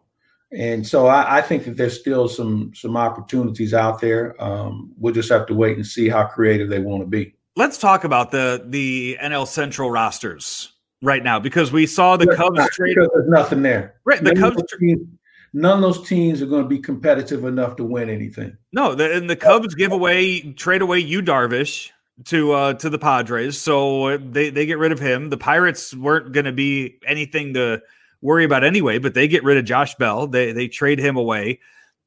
[0.57, 4.43] and so I, I, think that there's still some some opportunities out there.
[4.43, 7.35] Um, we'll just have to wait and see how creative they want to be.
[7.57, 12.59] Let's talk about the the NL Central rosters right now because we saw the Cubs
[12.73, 12.97] trade.
[12.97, 13.97] There's nothing there.
[14.07, 14.63] Right, the none Cubs.
[14.63, 15.07] Of teams,
[15.53, 18.57] none of those teams are going to be competitive enough to win anything.
[18.73, 21.91] No, the, and the Cubs give away trade away Yu Darvish
[22.25, 25.29] to uh to the Padres, so they they get rid of him.
[25.29, 27.83] The Pirates weren't going to be anything to
[28.21, 30.27] worry about anyway, but they get rid of Josh Bell.
[30.27, 31.61] They they trade him away.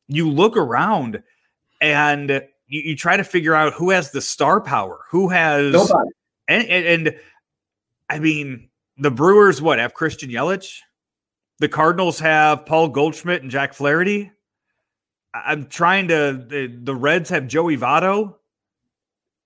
[0.08, 1.22] You look around
[1.82, 2.30] and
[2.68, 5.92] you, you try to figure out who has the star power, who has
[6.48, 7.16] and, and, and
[8.10, 10.80] I mean the Brewers what have Christian Yelich?
[11.60, 14.32] The Cardinals have Paul Goldschmidt and Jack Flaherty.
[15.34, 18.36] I'm trying to the, the Reds have Joey Votto.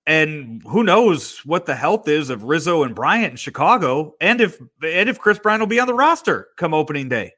[0.05, 4.59] And who knows what the health is of Rizzo and Bryant in Chicago, and if
[4.59, 7.31] and if Kris Bryant will be on the roster come opening day.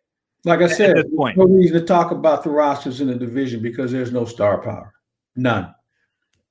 [0.46, 1.38] Like I said, point.
[1.38, 4.94] no reason to talk about the rosters in the division because there's no star power,
[5.36, 5.74] none.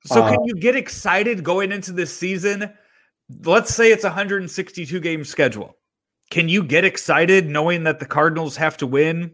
[0.05, 2.73] So, uh, can you get excited going into this season?
[3.43, 5.75] Let's say it's a 162 game schedule.
[6.29, 9.33] Can you get excited knowing that the Cardinals have to win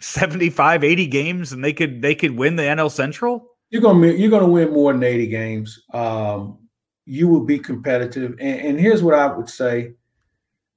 [0.00, 3.48] 75, 80 games and they could they could win the NL Central?
[3.70, 5.82] You're gonna you're gonna win more than 80 games.
[5.92, 6.58] Um,
[7.04, 8.32] you will be competitive.
[8.40, 9.94] And, and here's what I would say.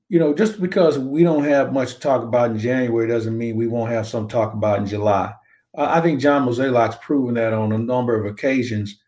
[0.09, 3.55] You know, just because we don't have much to talk about in January doesn't mean
[3.55, 5.33] we won't have some talk about in July.
[5.77, 8.99] Uh, I think John Mozeliak's proven that on a number of occasions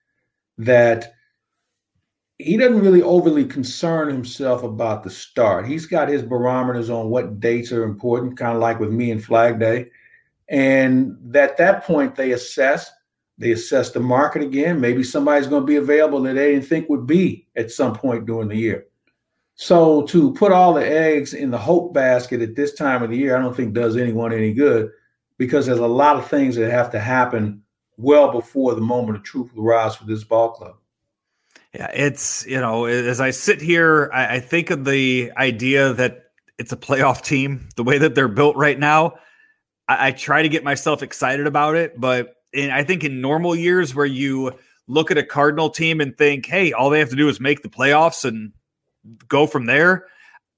[0.57, 1.13] that
[2.37, 5.67] he doesn't really overly concern himself about the start.
[5.67, 9.23] He's got his barometers on what dates are important, kind of like with me and
[9.23, 9.89] Flag Day.
[10.49, 12.91] And at that point, they assess
[13.43, 14.79] they assess the market again.
[14.79, 18.25] Maybe somebody's going to be available that they didn't think would be at some point
[18.25, 18.85] during the year.
[19.55, 23.17] So to put all the eggs in the hope basket at this time of the
[23.17, 24.91] year, I don't think does anyone any good
[25.37, 27.61] because there's a lot of things that have to happen
[27.97, 30.75] well before the moment of truth rise for this ball club.
[31.73, 36.31] Yeah, it's you know, as I sit here, I, I think of the idea that
[36.57, 39.15] it's a playoff team, the way that they're built right now.
[39.87, 43.55] I, I try to get myself excited about it, but in, I think in normal
[43.55, 44.53] years where you
[44.87, 47.61] look at a Cardinal team and think, hey, all they have to do is make
[47.61, 48.51] the playoffs and
[49.27, 50.07] go from there.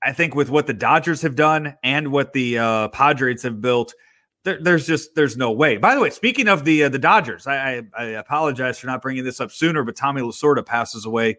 [0.04, 3.94] I think with what the Dodgers have done and what the uh, Padres have built,
[4.44, 5.78] there, there's just there's no way.
[5.78, 9.02] By the way, speaking of the uh, the Dodgers, I, I, I, apologize for not
[9.02, 11.38] bringing this up sooner, but Tommy Lasorda passes away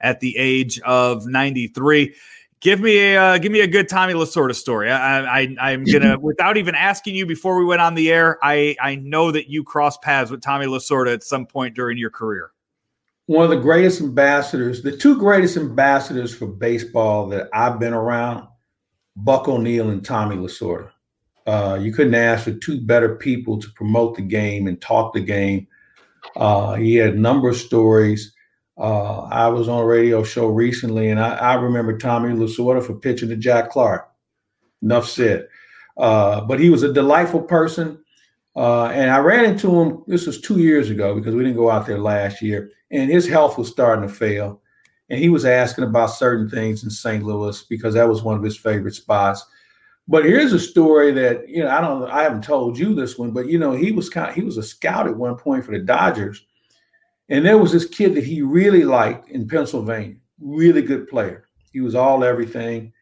[0.00, 2.14] at the age of 93.
[2.64, 4.90] Give me a uh, give me a good Tommy Lasorda story.
[4.90, 8.38] I, I I'm gonna without even asking you before we went on the air.
[8.42, 12.08] I I know that you crossed paths with Tommy Lasorda at some point during your
[12.08, 12.52] career.
[13.26, 18.48] One of the greatest ambassadors, the two greatest ambassadors for baseball that I've been around,
[19.14, 20.90] Buck O'Neil and Tommy Lasorda.
[21.46, 25.20] Uh, you couldn't ask for two better people to promote the game and talk the
[25.20, 25.66] game.
[26.34, 28.33] Uh, he had a number of stories.
[28.76, 32.94] Uh, I was on a radio show recently, and I, I remember Tommy Lasorda for
[32.94, 34.10] pitching to Jack Clark.
[34.82, 35.48] Enough said.
[35.96, 38.02] Uh, but he was a delightful person.
[38.56, 41.70] Uh, and I ran into him, this was two years ago because we didn't go
[41.70, 44.60] out there last year, and his health was starting to fail.
[45.10, 47.24] And he was asking about certain things in St.
[47.24, 49.44] Louis because that was one of his favorite spots.
[50.06, 53.30] But here's a story that you know I don't I haven't told you this one,
[53.32, 55.72] but you know he was kind of, he was a scout at one point for
[55.72, 56.44] the Dodgers,
[57.28, 61.48] and there was this kid that he really liked in Pennsylvania, really good player.
[61.72, 62.92] He was all everything,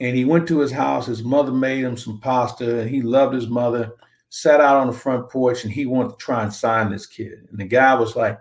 [0.00, 1.06] and he went to his house.
[1.06, 3.92] His mother made him some pasta, and he loved his mother.
[4.30, 7.46] Sat out on the front porch, and he wanted to try and sign this kid.
[7.50, 8.40] And the guy was like,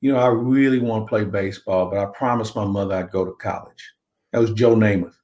[0.00, 3.24] "You know, I really want to play baseball, but I promised my mother I'd go
[3.24, 3.92] to college."
[4.32, 5.14] That was Joe Namath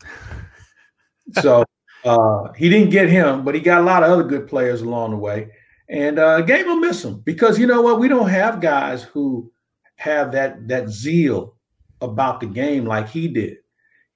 [1.42, 1.64] so
[2.04, 5.10] uh, he didn't get him, but he got a lot of other good players along
[5.10, 5.50] the way.
[5.88, 7.98] And uh, game will miss him because you know what?
[7.98, 9.50] We don't have guys who
[9.96, 11.54] have that that zeal
[12.00, 13.58] about the game like he did.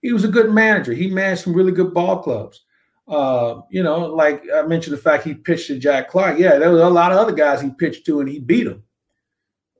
[0.02, 0.92] He was a good manager.
[0.92, 2.62] He managed some really good ball clubs.
[3.08, 6.38] Uh, you know, like I mentioned the fact he pitched to Jack Clark.
[6.38, 8.82] Yeah, there was a lot of other guys he pitched to and he beat them.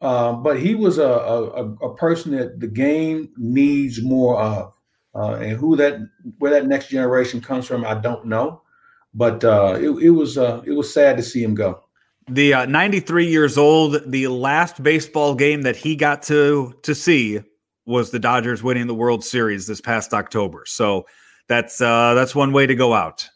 [0.01, 4.73] Uh, but he was a, a, a person that the game needs more of.
[5.15, 5.99] Uh, and who that
[6.39, 8.63] where that next generation comes from, I don't know.
[9.15, 11.82] But uh, it, it was uh, it was sad to see him go.
[12.29, 17.41] The uh, 93 years old, the last baseball game that he got to to see
[17.85, 20.65] was the Dodgers winning the World Series this past October.
[20.67, 21.07] So
[21.49, 23.29] that's uh, that's one way to go out.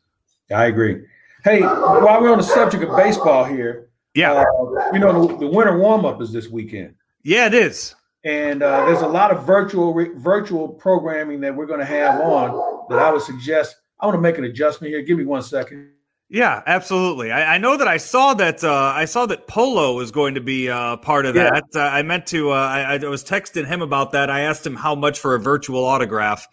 [0.54, 1.02] I agree.
[1.42, 4.44] Hey, while we're on the subject of baseball here, yeah, uh,
[4.92, 6.94] you know the, the winter warm up is this weekend.
[7.22, 7.94] Yeah, it is
[8.26, 12.86] and uh, there's a lot of virtual virtual programming that we're going to have on
[12.90, 13.76] that I would suggest.
[14.00, 15.00] I want to make an adjustment here.
[15.02, 15.90] Give me one second.
[16.28, 17.30] Yeah, absolutely.
[17.30, 20.40] I, I know that I saw that uh, I saw that Polo was going to
[20.40, 21.50] be uh, part of yeah.
[21.50, 21.64] that.
[21.74, 22.50] Uh, I meant to.
[22.50, 24.28] Uh, I, I, was texting him about that.
[24.28, 26.48] I asked him how much for a virtual autograph,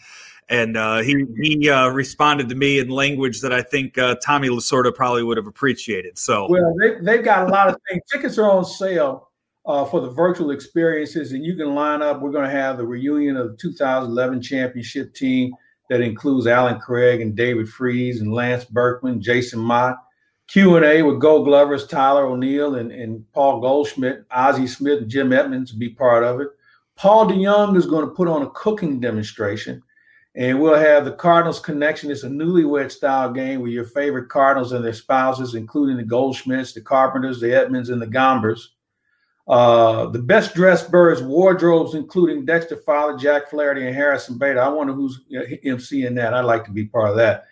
[0.48, 4.94] and uh, he he uh, responded to me in language that I think Tommy Lasorda
[4.94, 6.20] probably would have appreciated.
[6.20, 8.04] So, well, they, they've got a lot of things.
[8.12, 9.32] Tickets are on sale
[9.66, 12.22] uh, for the virtual experiences, and you can line up.
[12.22, 15.56] We're going to have the reunion of the 2011 championship team
[15.90, 19.98] that includes Allen Craig and David Freese and Lance Berkman, Jason Motte.
[20.48, 25.72] Q&A with Gold Glovers, Tyler O'Neill, and, and Paul Goldschmidt, Ozzie Smith, and Jim Edmonds
[25.72, 26.50] to be part of it.
[26.96, 29.82] Paul DeJong is going to put on a cooking demonstration,
[30.36, 32.12] and we'll have the Cardinals connection.
[32.12, 36.74] It's a newlywed style game with your favorite Cardinals and their spouses, including the Goldschmidts,
[36.74, 38.68] the Carpenters, the Edmonds, and the Gombers.
[39.48, 44.62] Uh, the best dressed birds wardrobes, including Dexter Fowler, Jack Flaherty, and Harrison Bader.
[44.62, 45.22] I wonder who's
[45.66, 46.34] emceeing that.
[46.34, 47.46] I'd like to be part of that.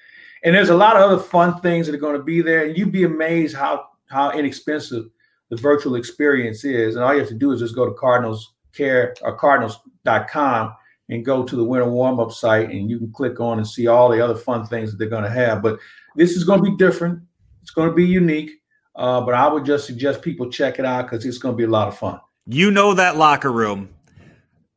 [0.43, 2.65] And there's a lot of other fun things that are going to be there.
[2.65, 5.05] And you'd be amazed how how inexpensive
[5.49, 6.95] the virtual experience is.
[6.95, 10.73] And all you have to do is just go to Cardinals Care or Cardinals.com
[11.09, 13.87] and go to the winter warm up site, and you can click on and see
[13.87, 15.61] all the other fun things that they're going to have.
[15.61, 15.77] But
[16.15, 17.21] this is going to be different.
[17.61, 18.60] It's going to be unique.
[18.95, 21.63] Uh, but I would just suggest people check it out because it's going to be
[21.63, 22.19] a lot of fun.
[22.45, 23.89] You know that locker room,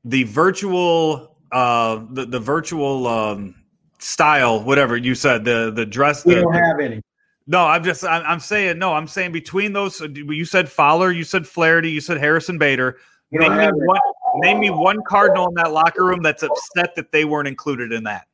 [0.05, 3.55] the virtual, uh, the the virtual um,
[3.99, 6.25] style, whatever you said, the the dress.
[6.25, 7.01] We the, don't have any.
[7.47, 8.95] No, I'm just I'm, I'm, saying no.
[8.95, 12.99] I'm saying between those, you said Fowler, you said Flaherty, you said Harrison Bader.
[13.33, 14.01] Name me, one,
[14.37, 18.05] name me one Cardinal in that locker room that's upset that they weren't included in
[18.05, 18.29] that.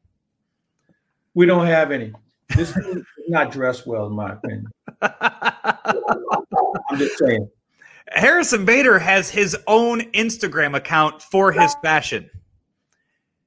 [1.34, 2.12] We don't have any.
[2.56, 4.66] This is not dressed well, in my opinion.
[5.02, 7.48] I'm just saying.
[8.08, 12.28] Harrison Bader has his own Instagram account for his fashion.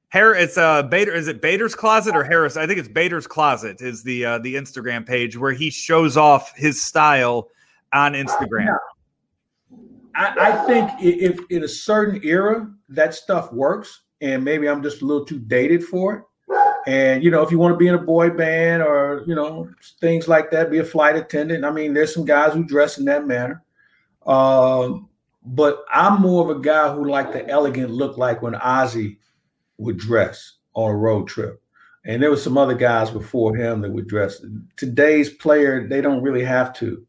[0.08, 1.12] Harris, it's uh Bader.
[1.12, 2.56] Is it Bader's Closet or Harris?
[2.56, 3.82] I think it's Bader's Closet.
[3.82, 7.48] Is the uh, the Instagram page where he shows off his style
[7.92, 8.76] on Instagram.
[10.14, 15.02] I, I think if in a certain era that stuff works, and maybe I'm just
[15.02, 16.22] a little too dated for it.
[16.86, 19.70] And you know, if you want to be in a boy band or you know
[20.00, 21.64] things like that, be a flight attendant.
[21.64, 23.62] I mean, there's some guys who dress in that manner.
[24.26, 25.08] Um,
[25.44, 29.18] but I'm more of a guy who like the elegant look like when Ozzie
[29.78, 31.60] would dress on a road trip.
[32.06, 34.44] And there were some other guys before him that would dress.
[34.76, 37.06] Today's player, they don't really have to.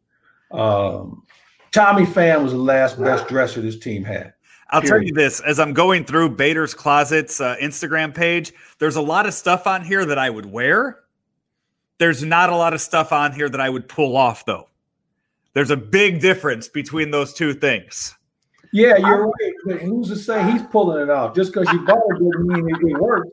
[0.52, 1.24] Um,
[1.72, 4.32] Tommy Pham was the last best dresser this team had.
[4.70, 5.00] I'll Period.
[5.00, 9.26] tell you this as I'm going through Bader's Closet's uh, Instagram page, there's a lot
[9.26, 11.00] of stuff on here that I would wear.
[11.98, 14.68] There's not a lot of stuff on here that I would pull off, though.
[15.54, 18.14] There's a big difference between those two things.
[18.72, 19.52] Yeah, you're right.
[19.64, 21.34] But who's to say he's pulling it off?
[21.34, 23.30] Just because you bought it doesn't mean it, works.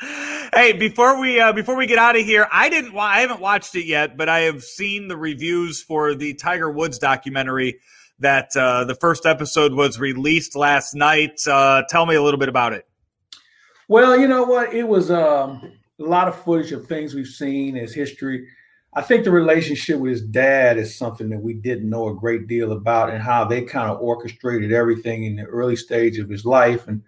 [0.52, 2.92] hey, before we uh, before we get out of here, I didn't.
[2.92, 6.70] Wa- I haven't watched it yet, but I have seen the reviews for the Tiger
[6.70, 7.78] Woods documentary.
[8.20, 11.40] That uh, the first episode was released last night.
[11.46, 12.84] Uh, tell me a little bit about it.
[13.86, 14.74] Well, you know what?
[14.74, 18.46] It was um, a lot of footage of things we've seen as history.
[18.94, 22.46] I think the relationship with his dad is something that we didn't know a great
[22.48, 26.44] deal about and how they kind of orchestrated everything in the early stage of his
[26.44, 26.88] life.
[26.88, 27.02] And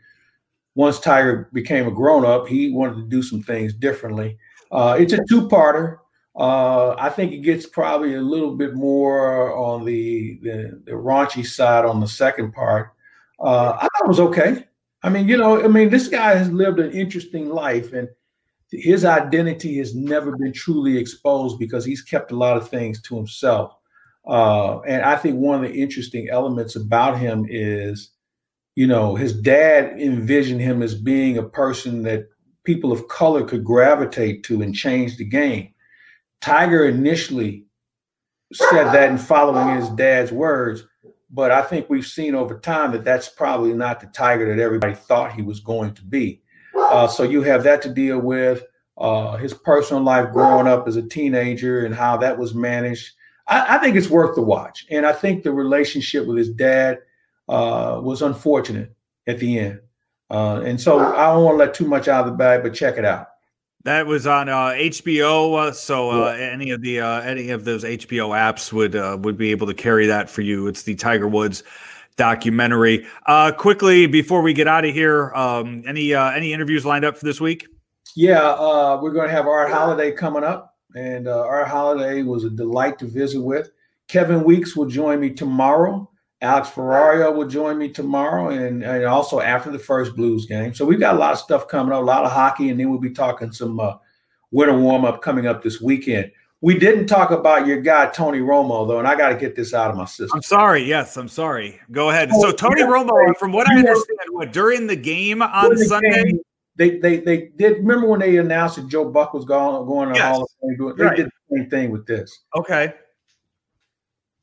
[0.74, 4.38] once Tiger became a grown up, he wanted to do some things differently.
[4.70, 5.98] Uh, it's a two parter.
[6.38, 11.44] Uh, I think it gets probably a little bit more on the, the, the raunchy
[11.44, 12.92] side on the second part.
[13.40, 14.64] Uh, I thought it was okay.
[15.02, 18.08] I mean, you know, I mean, this guy has lived an interesting life and
[18.70, 23.16] his identity has never been truly exposed because he's kept a lot of things to
[23.16, 23.74] himself.
[24.26, 28.10] Uh, and I think one of the interesting elements about him is,
[28.76, 32.28] you know, his dad envisioned him as being a person that
[32.64, 35.72] people of color could gravitate to and change the game.
[36.40, 37.66] Tiger initially
[38.52, 40.84] said that and following his dad's words,
[41.30, 44.94] but I think we've seen over time that that's probably not the Tiger that everybody
[44.94, 46.42] thought he was going to be.
[46.76, 48.64] Uh, so you have that to deal with.
[48.98, 53.12] Uh, his personal life growing up as a teenager and how that was managed.
[53.46, 54.84] I, I think it's worth the watch.
[54.90, 56.98] And I think the relationship with his dad
[57.48, 58.94] uh, was unfortunate
[59.26, 59.80] at the end.
[60.30, 62.74] Uh, and so I don't want to let too much out of the bag, but
[62.74, 63.28] check it out.
[63.84, 66.44] That was on HBO, uh, uh, so uh, yeah.
[66.44, 70.28] any of the any of those HBO apps would would be able to carry that
[70.28, 70.66] for you.
[70.66, 71.62] It's the Tiger Woods
[72.20, 73.06] documentary.
[73.24, 77.16] Uh, quickly before we get out of here, um, any uh, any interviews lined up
[77.16, 77.66] for this week?
[78.14, 82.44] Yeah, uh, we're going to have Art Holiday coming up, and uh, Art Holiday was
[82.44, 83.70] a delight to visit with.
[84.06, 86.09] Kevin Weeks will join me tomorrow.
[86.42, 90.74] Alex Ferrario will join me tomorrow, and, and also after the first Blues game.
[90.74, 92.88] So we've got a lot of stuff coming up, a lot of hockey, and then
[92.88, 93.94] we'll be talking some uh,
[94.50, 96.30] winter warm up coming up this weekend.
[96.62, 99.72] We didn't talk about your guy Tony Romo though, and I got to get this
[99.72, 100.30] out of my system.
[100.34, 100.82] I'm sorry.
[100.82, 101.80] Yes, I'm sorry.
[101.90, 102.30] Go ahead.
[102.32, 106.40] So Tony Romo, from what I understand, what during the game on the Sunday, game,
[106.76, 107.78] they they they did.
[107.78, 110.24] Remember when they announced that Joe Buck was going going to yes.
[110.24, 110.94] Hall of Fame?
[110.96, 111.16] They right.
[111.16, 112.40] did the same thing with this.
[112.54, 112.92] Okay.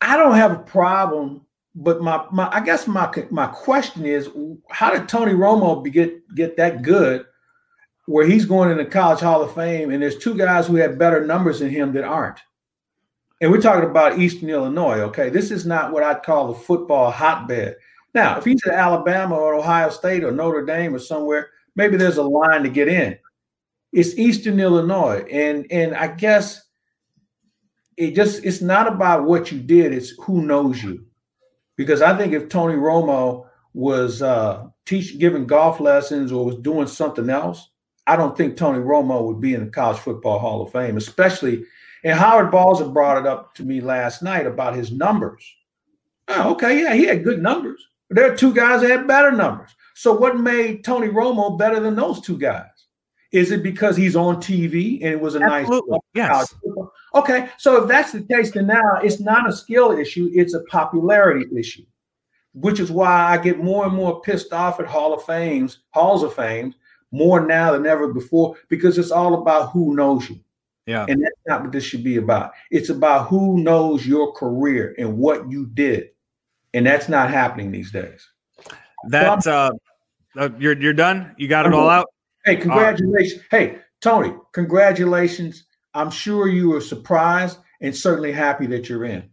[0.02, 1.41] I don't have a problem,
[1.78, 4.30] but my my I guess my my question is,
[4.69, 7.25] how did Tony Romo get get that good?
[8.07, 10.97] where he's going in the college hall of fame and there's two guys who have
[10.97, 12.39] better numbers than him that aren't?
[13.41, 15.30] And we're talking about eastern illinois okay?
[15.30, 17.75] This is not what i'd call a football hotbed.
[18.13, 22.17] Now if he's at alabama or ohio state or notre dame or somewhere maybe there's
[22.17, 23.17] a line to get in.
[23.91, 25.25] It's eastern illinois.
[25.30, 26.63] And and i guess
[27.97, 31.05] it just it's not about what you did it's who knows you
[31.78, 36.88] because i think if tony romo was uh teach giving golf lessons or was doing
[36.88, 37.69] something else
[38.07, 41.65] I don't think Tony Romo would be in the College Football Hall of Fame, especially.
[42.03, 45.45] And Howard Balzer brought it up to me last night about his numbers.
[46.30, 47.86] Oh, okay, yeah, he had good numbers.
[48.09, 49.75] There are two guys that had better numbers.
[49.93, 52.65] So what made Tony Romo better than those two guys?
[53.34, 55.99] Is it because he's on TV and it was a Absolutely.
[56.15, 56.55] nice yes.
[57.16, 60.64] Okay, so if that's the case, then now it's not a skill issue, it's a
[60.64, 61.86] popularity issue,
[62.53, 66.24] which is why I get more and more pissed off at Hall of Fames, Halls
[66.24, 66.74] of Fame,
[67.12, 70.39] more now than ever before because it's all about who knows you.
[70.86, 71.05] Yeah.
[71.08, 72.51] And that's not what this should be about.
[72.72, 76.10] It's about who knows your career and what you did.
[76.74, 78.26] And that's not happening these days.
[79.10, 79.72] That's uh,
[80.38, 81.34] uh, you're you're done?
[81.38, 82.08] You got it all out?
[82.45, 83.41] Hey, congratulations.
[83.51, 85.66] Hey, Tony, congratulations.
[85.93, 89.29] I'm sure you were surprised and certainly happy that you're in.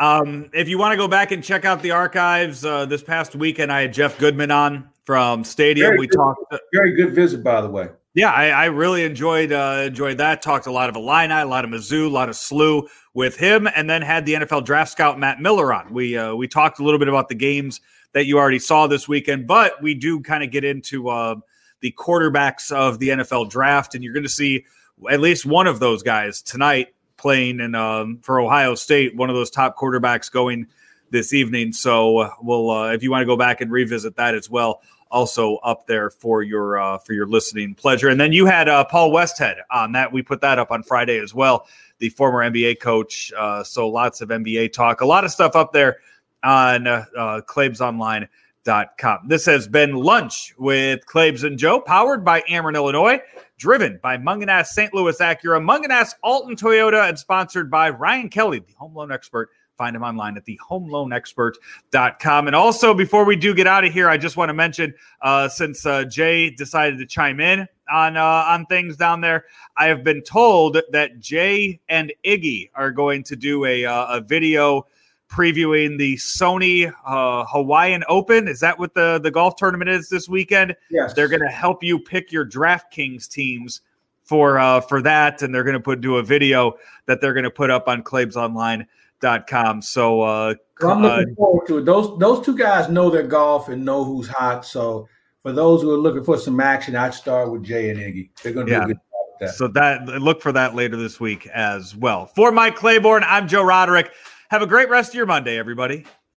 [0.00, 3.36] Um, if you want to go back and check out the archives, uh, this past
[3.36, 5.88] weekend I had Jeff Goodman on from Stadium.
[5.88, 6.54] Very we good, talked.
[6.72, 7.88] Very good visit, by the way.
[8.14, 10.42] Yeah, I, I really enjoyed uh, enjoyed that.
[10.42, 13.68] Talked a lot of Illini, a lot of Mizzou, a lot of SLU with him,
[13.76, 15.92] and then had the NFL draft scout Matt Miller on.
[15.92, 17.80] We uh, we talked a little bit about the games
[18.12, 21.36] that you already saw this weekend, but we do kind of get into uh,
[21.82, 24.64] the quarterbacks of the NFL draft, and you're going to see
[25.10, 29.36] at least one of those guys tonight playing in um, for Ohio State, one of
[29.36, 30.66] those top quarterbacks going
[31.10, 31.72] this evening.
[31.72, 34.82] So uh, we'll uh, if you want to go back and revisit that as well,
[35.10, 38.08] also up there for your uh, for your listening pleasure.
[38.08, 40.12] And then you had uh, Paul Westhead on that.
[40.12, 41.66] We put that up on Friday as well,
[41.98, 43.32] the former NBA coach.
[43.36, 45.98] Uh, so lots of NBA talk, a lot of stuff up there
[46.42, 47.40] on uh, uh,
[49.26, 53.20] This has been lunch with Claibs and Joe, powered by Ameren, Illinois
[53.60, 54.92] driven by Mungenast St.
[54.94, 59.50] Louis Acura, Mungenast Alton Toyota, and sponsored by Ryan Kelly, the home loan expert.
[59.76, 62.46] Find him online at thehomeloanexpert.com.
[62.46, 65.48] And also, before we do get out of here, I just want to mention uh,
[65.48, 69.44] since uh, Jay decided to chime in on uh, on things down there,
[69.76, 74.20] I have been told that Jay and Iggy are going to do a, uh, a
[74.20, 74.86] video
[75.30, 78.48] previewing the Sony uh, Hawaiian Open.
[78.48, 80.76] Is that what the, the golf tournament is this weekend?
[80.90, 81.14] Yes.
[81.14, 83.80] They're going to help you pick your DraftKings teams
[84.24, 86.74] for uh, for that, and they're going to put do a video
[87.06, 89.82] that they're going to put up on ClaibsOnline.com.
[89.82, 91.84] So uh, well, I'm looking uh, forward to it.
[91.84, 94.64] Those those two guys know their golf and know who's hot.
[94.64, 95.08] So
[95.42, 98.30] for those who are looking for some action, I'd start with Jay and Iggy.
[98.42, 98.78] They're going to yeah.
[98.78, 99.54] do a good job that.
[99.54, 102.26] So that look for that later this week as well.
[102.26, 104.12] For Mike Claiborne, I'm Joe Roderick.
[104.50, 106.06] Have a great rest of your Monday, everybody.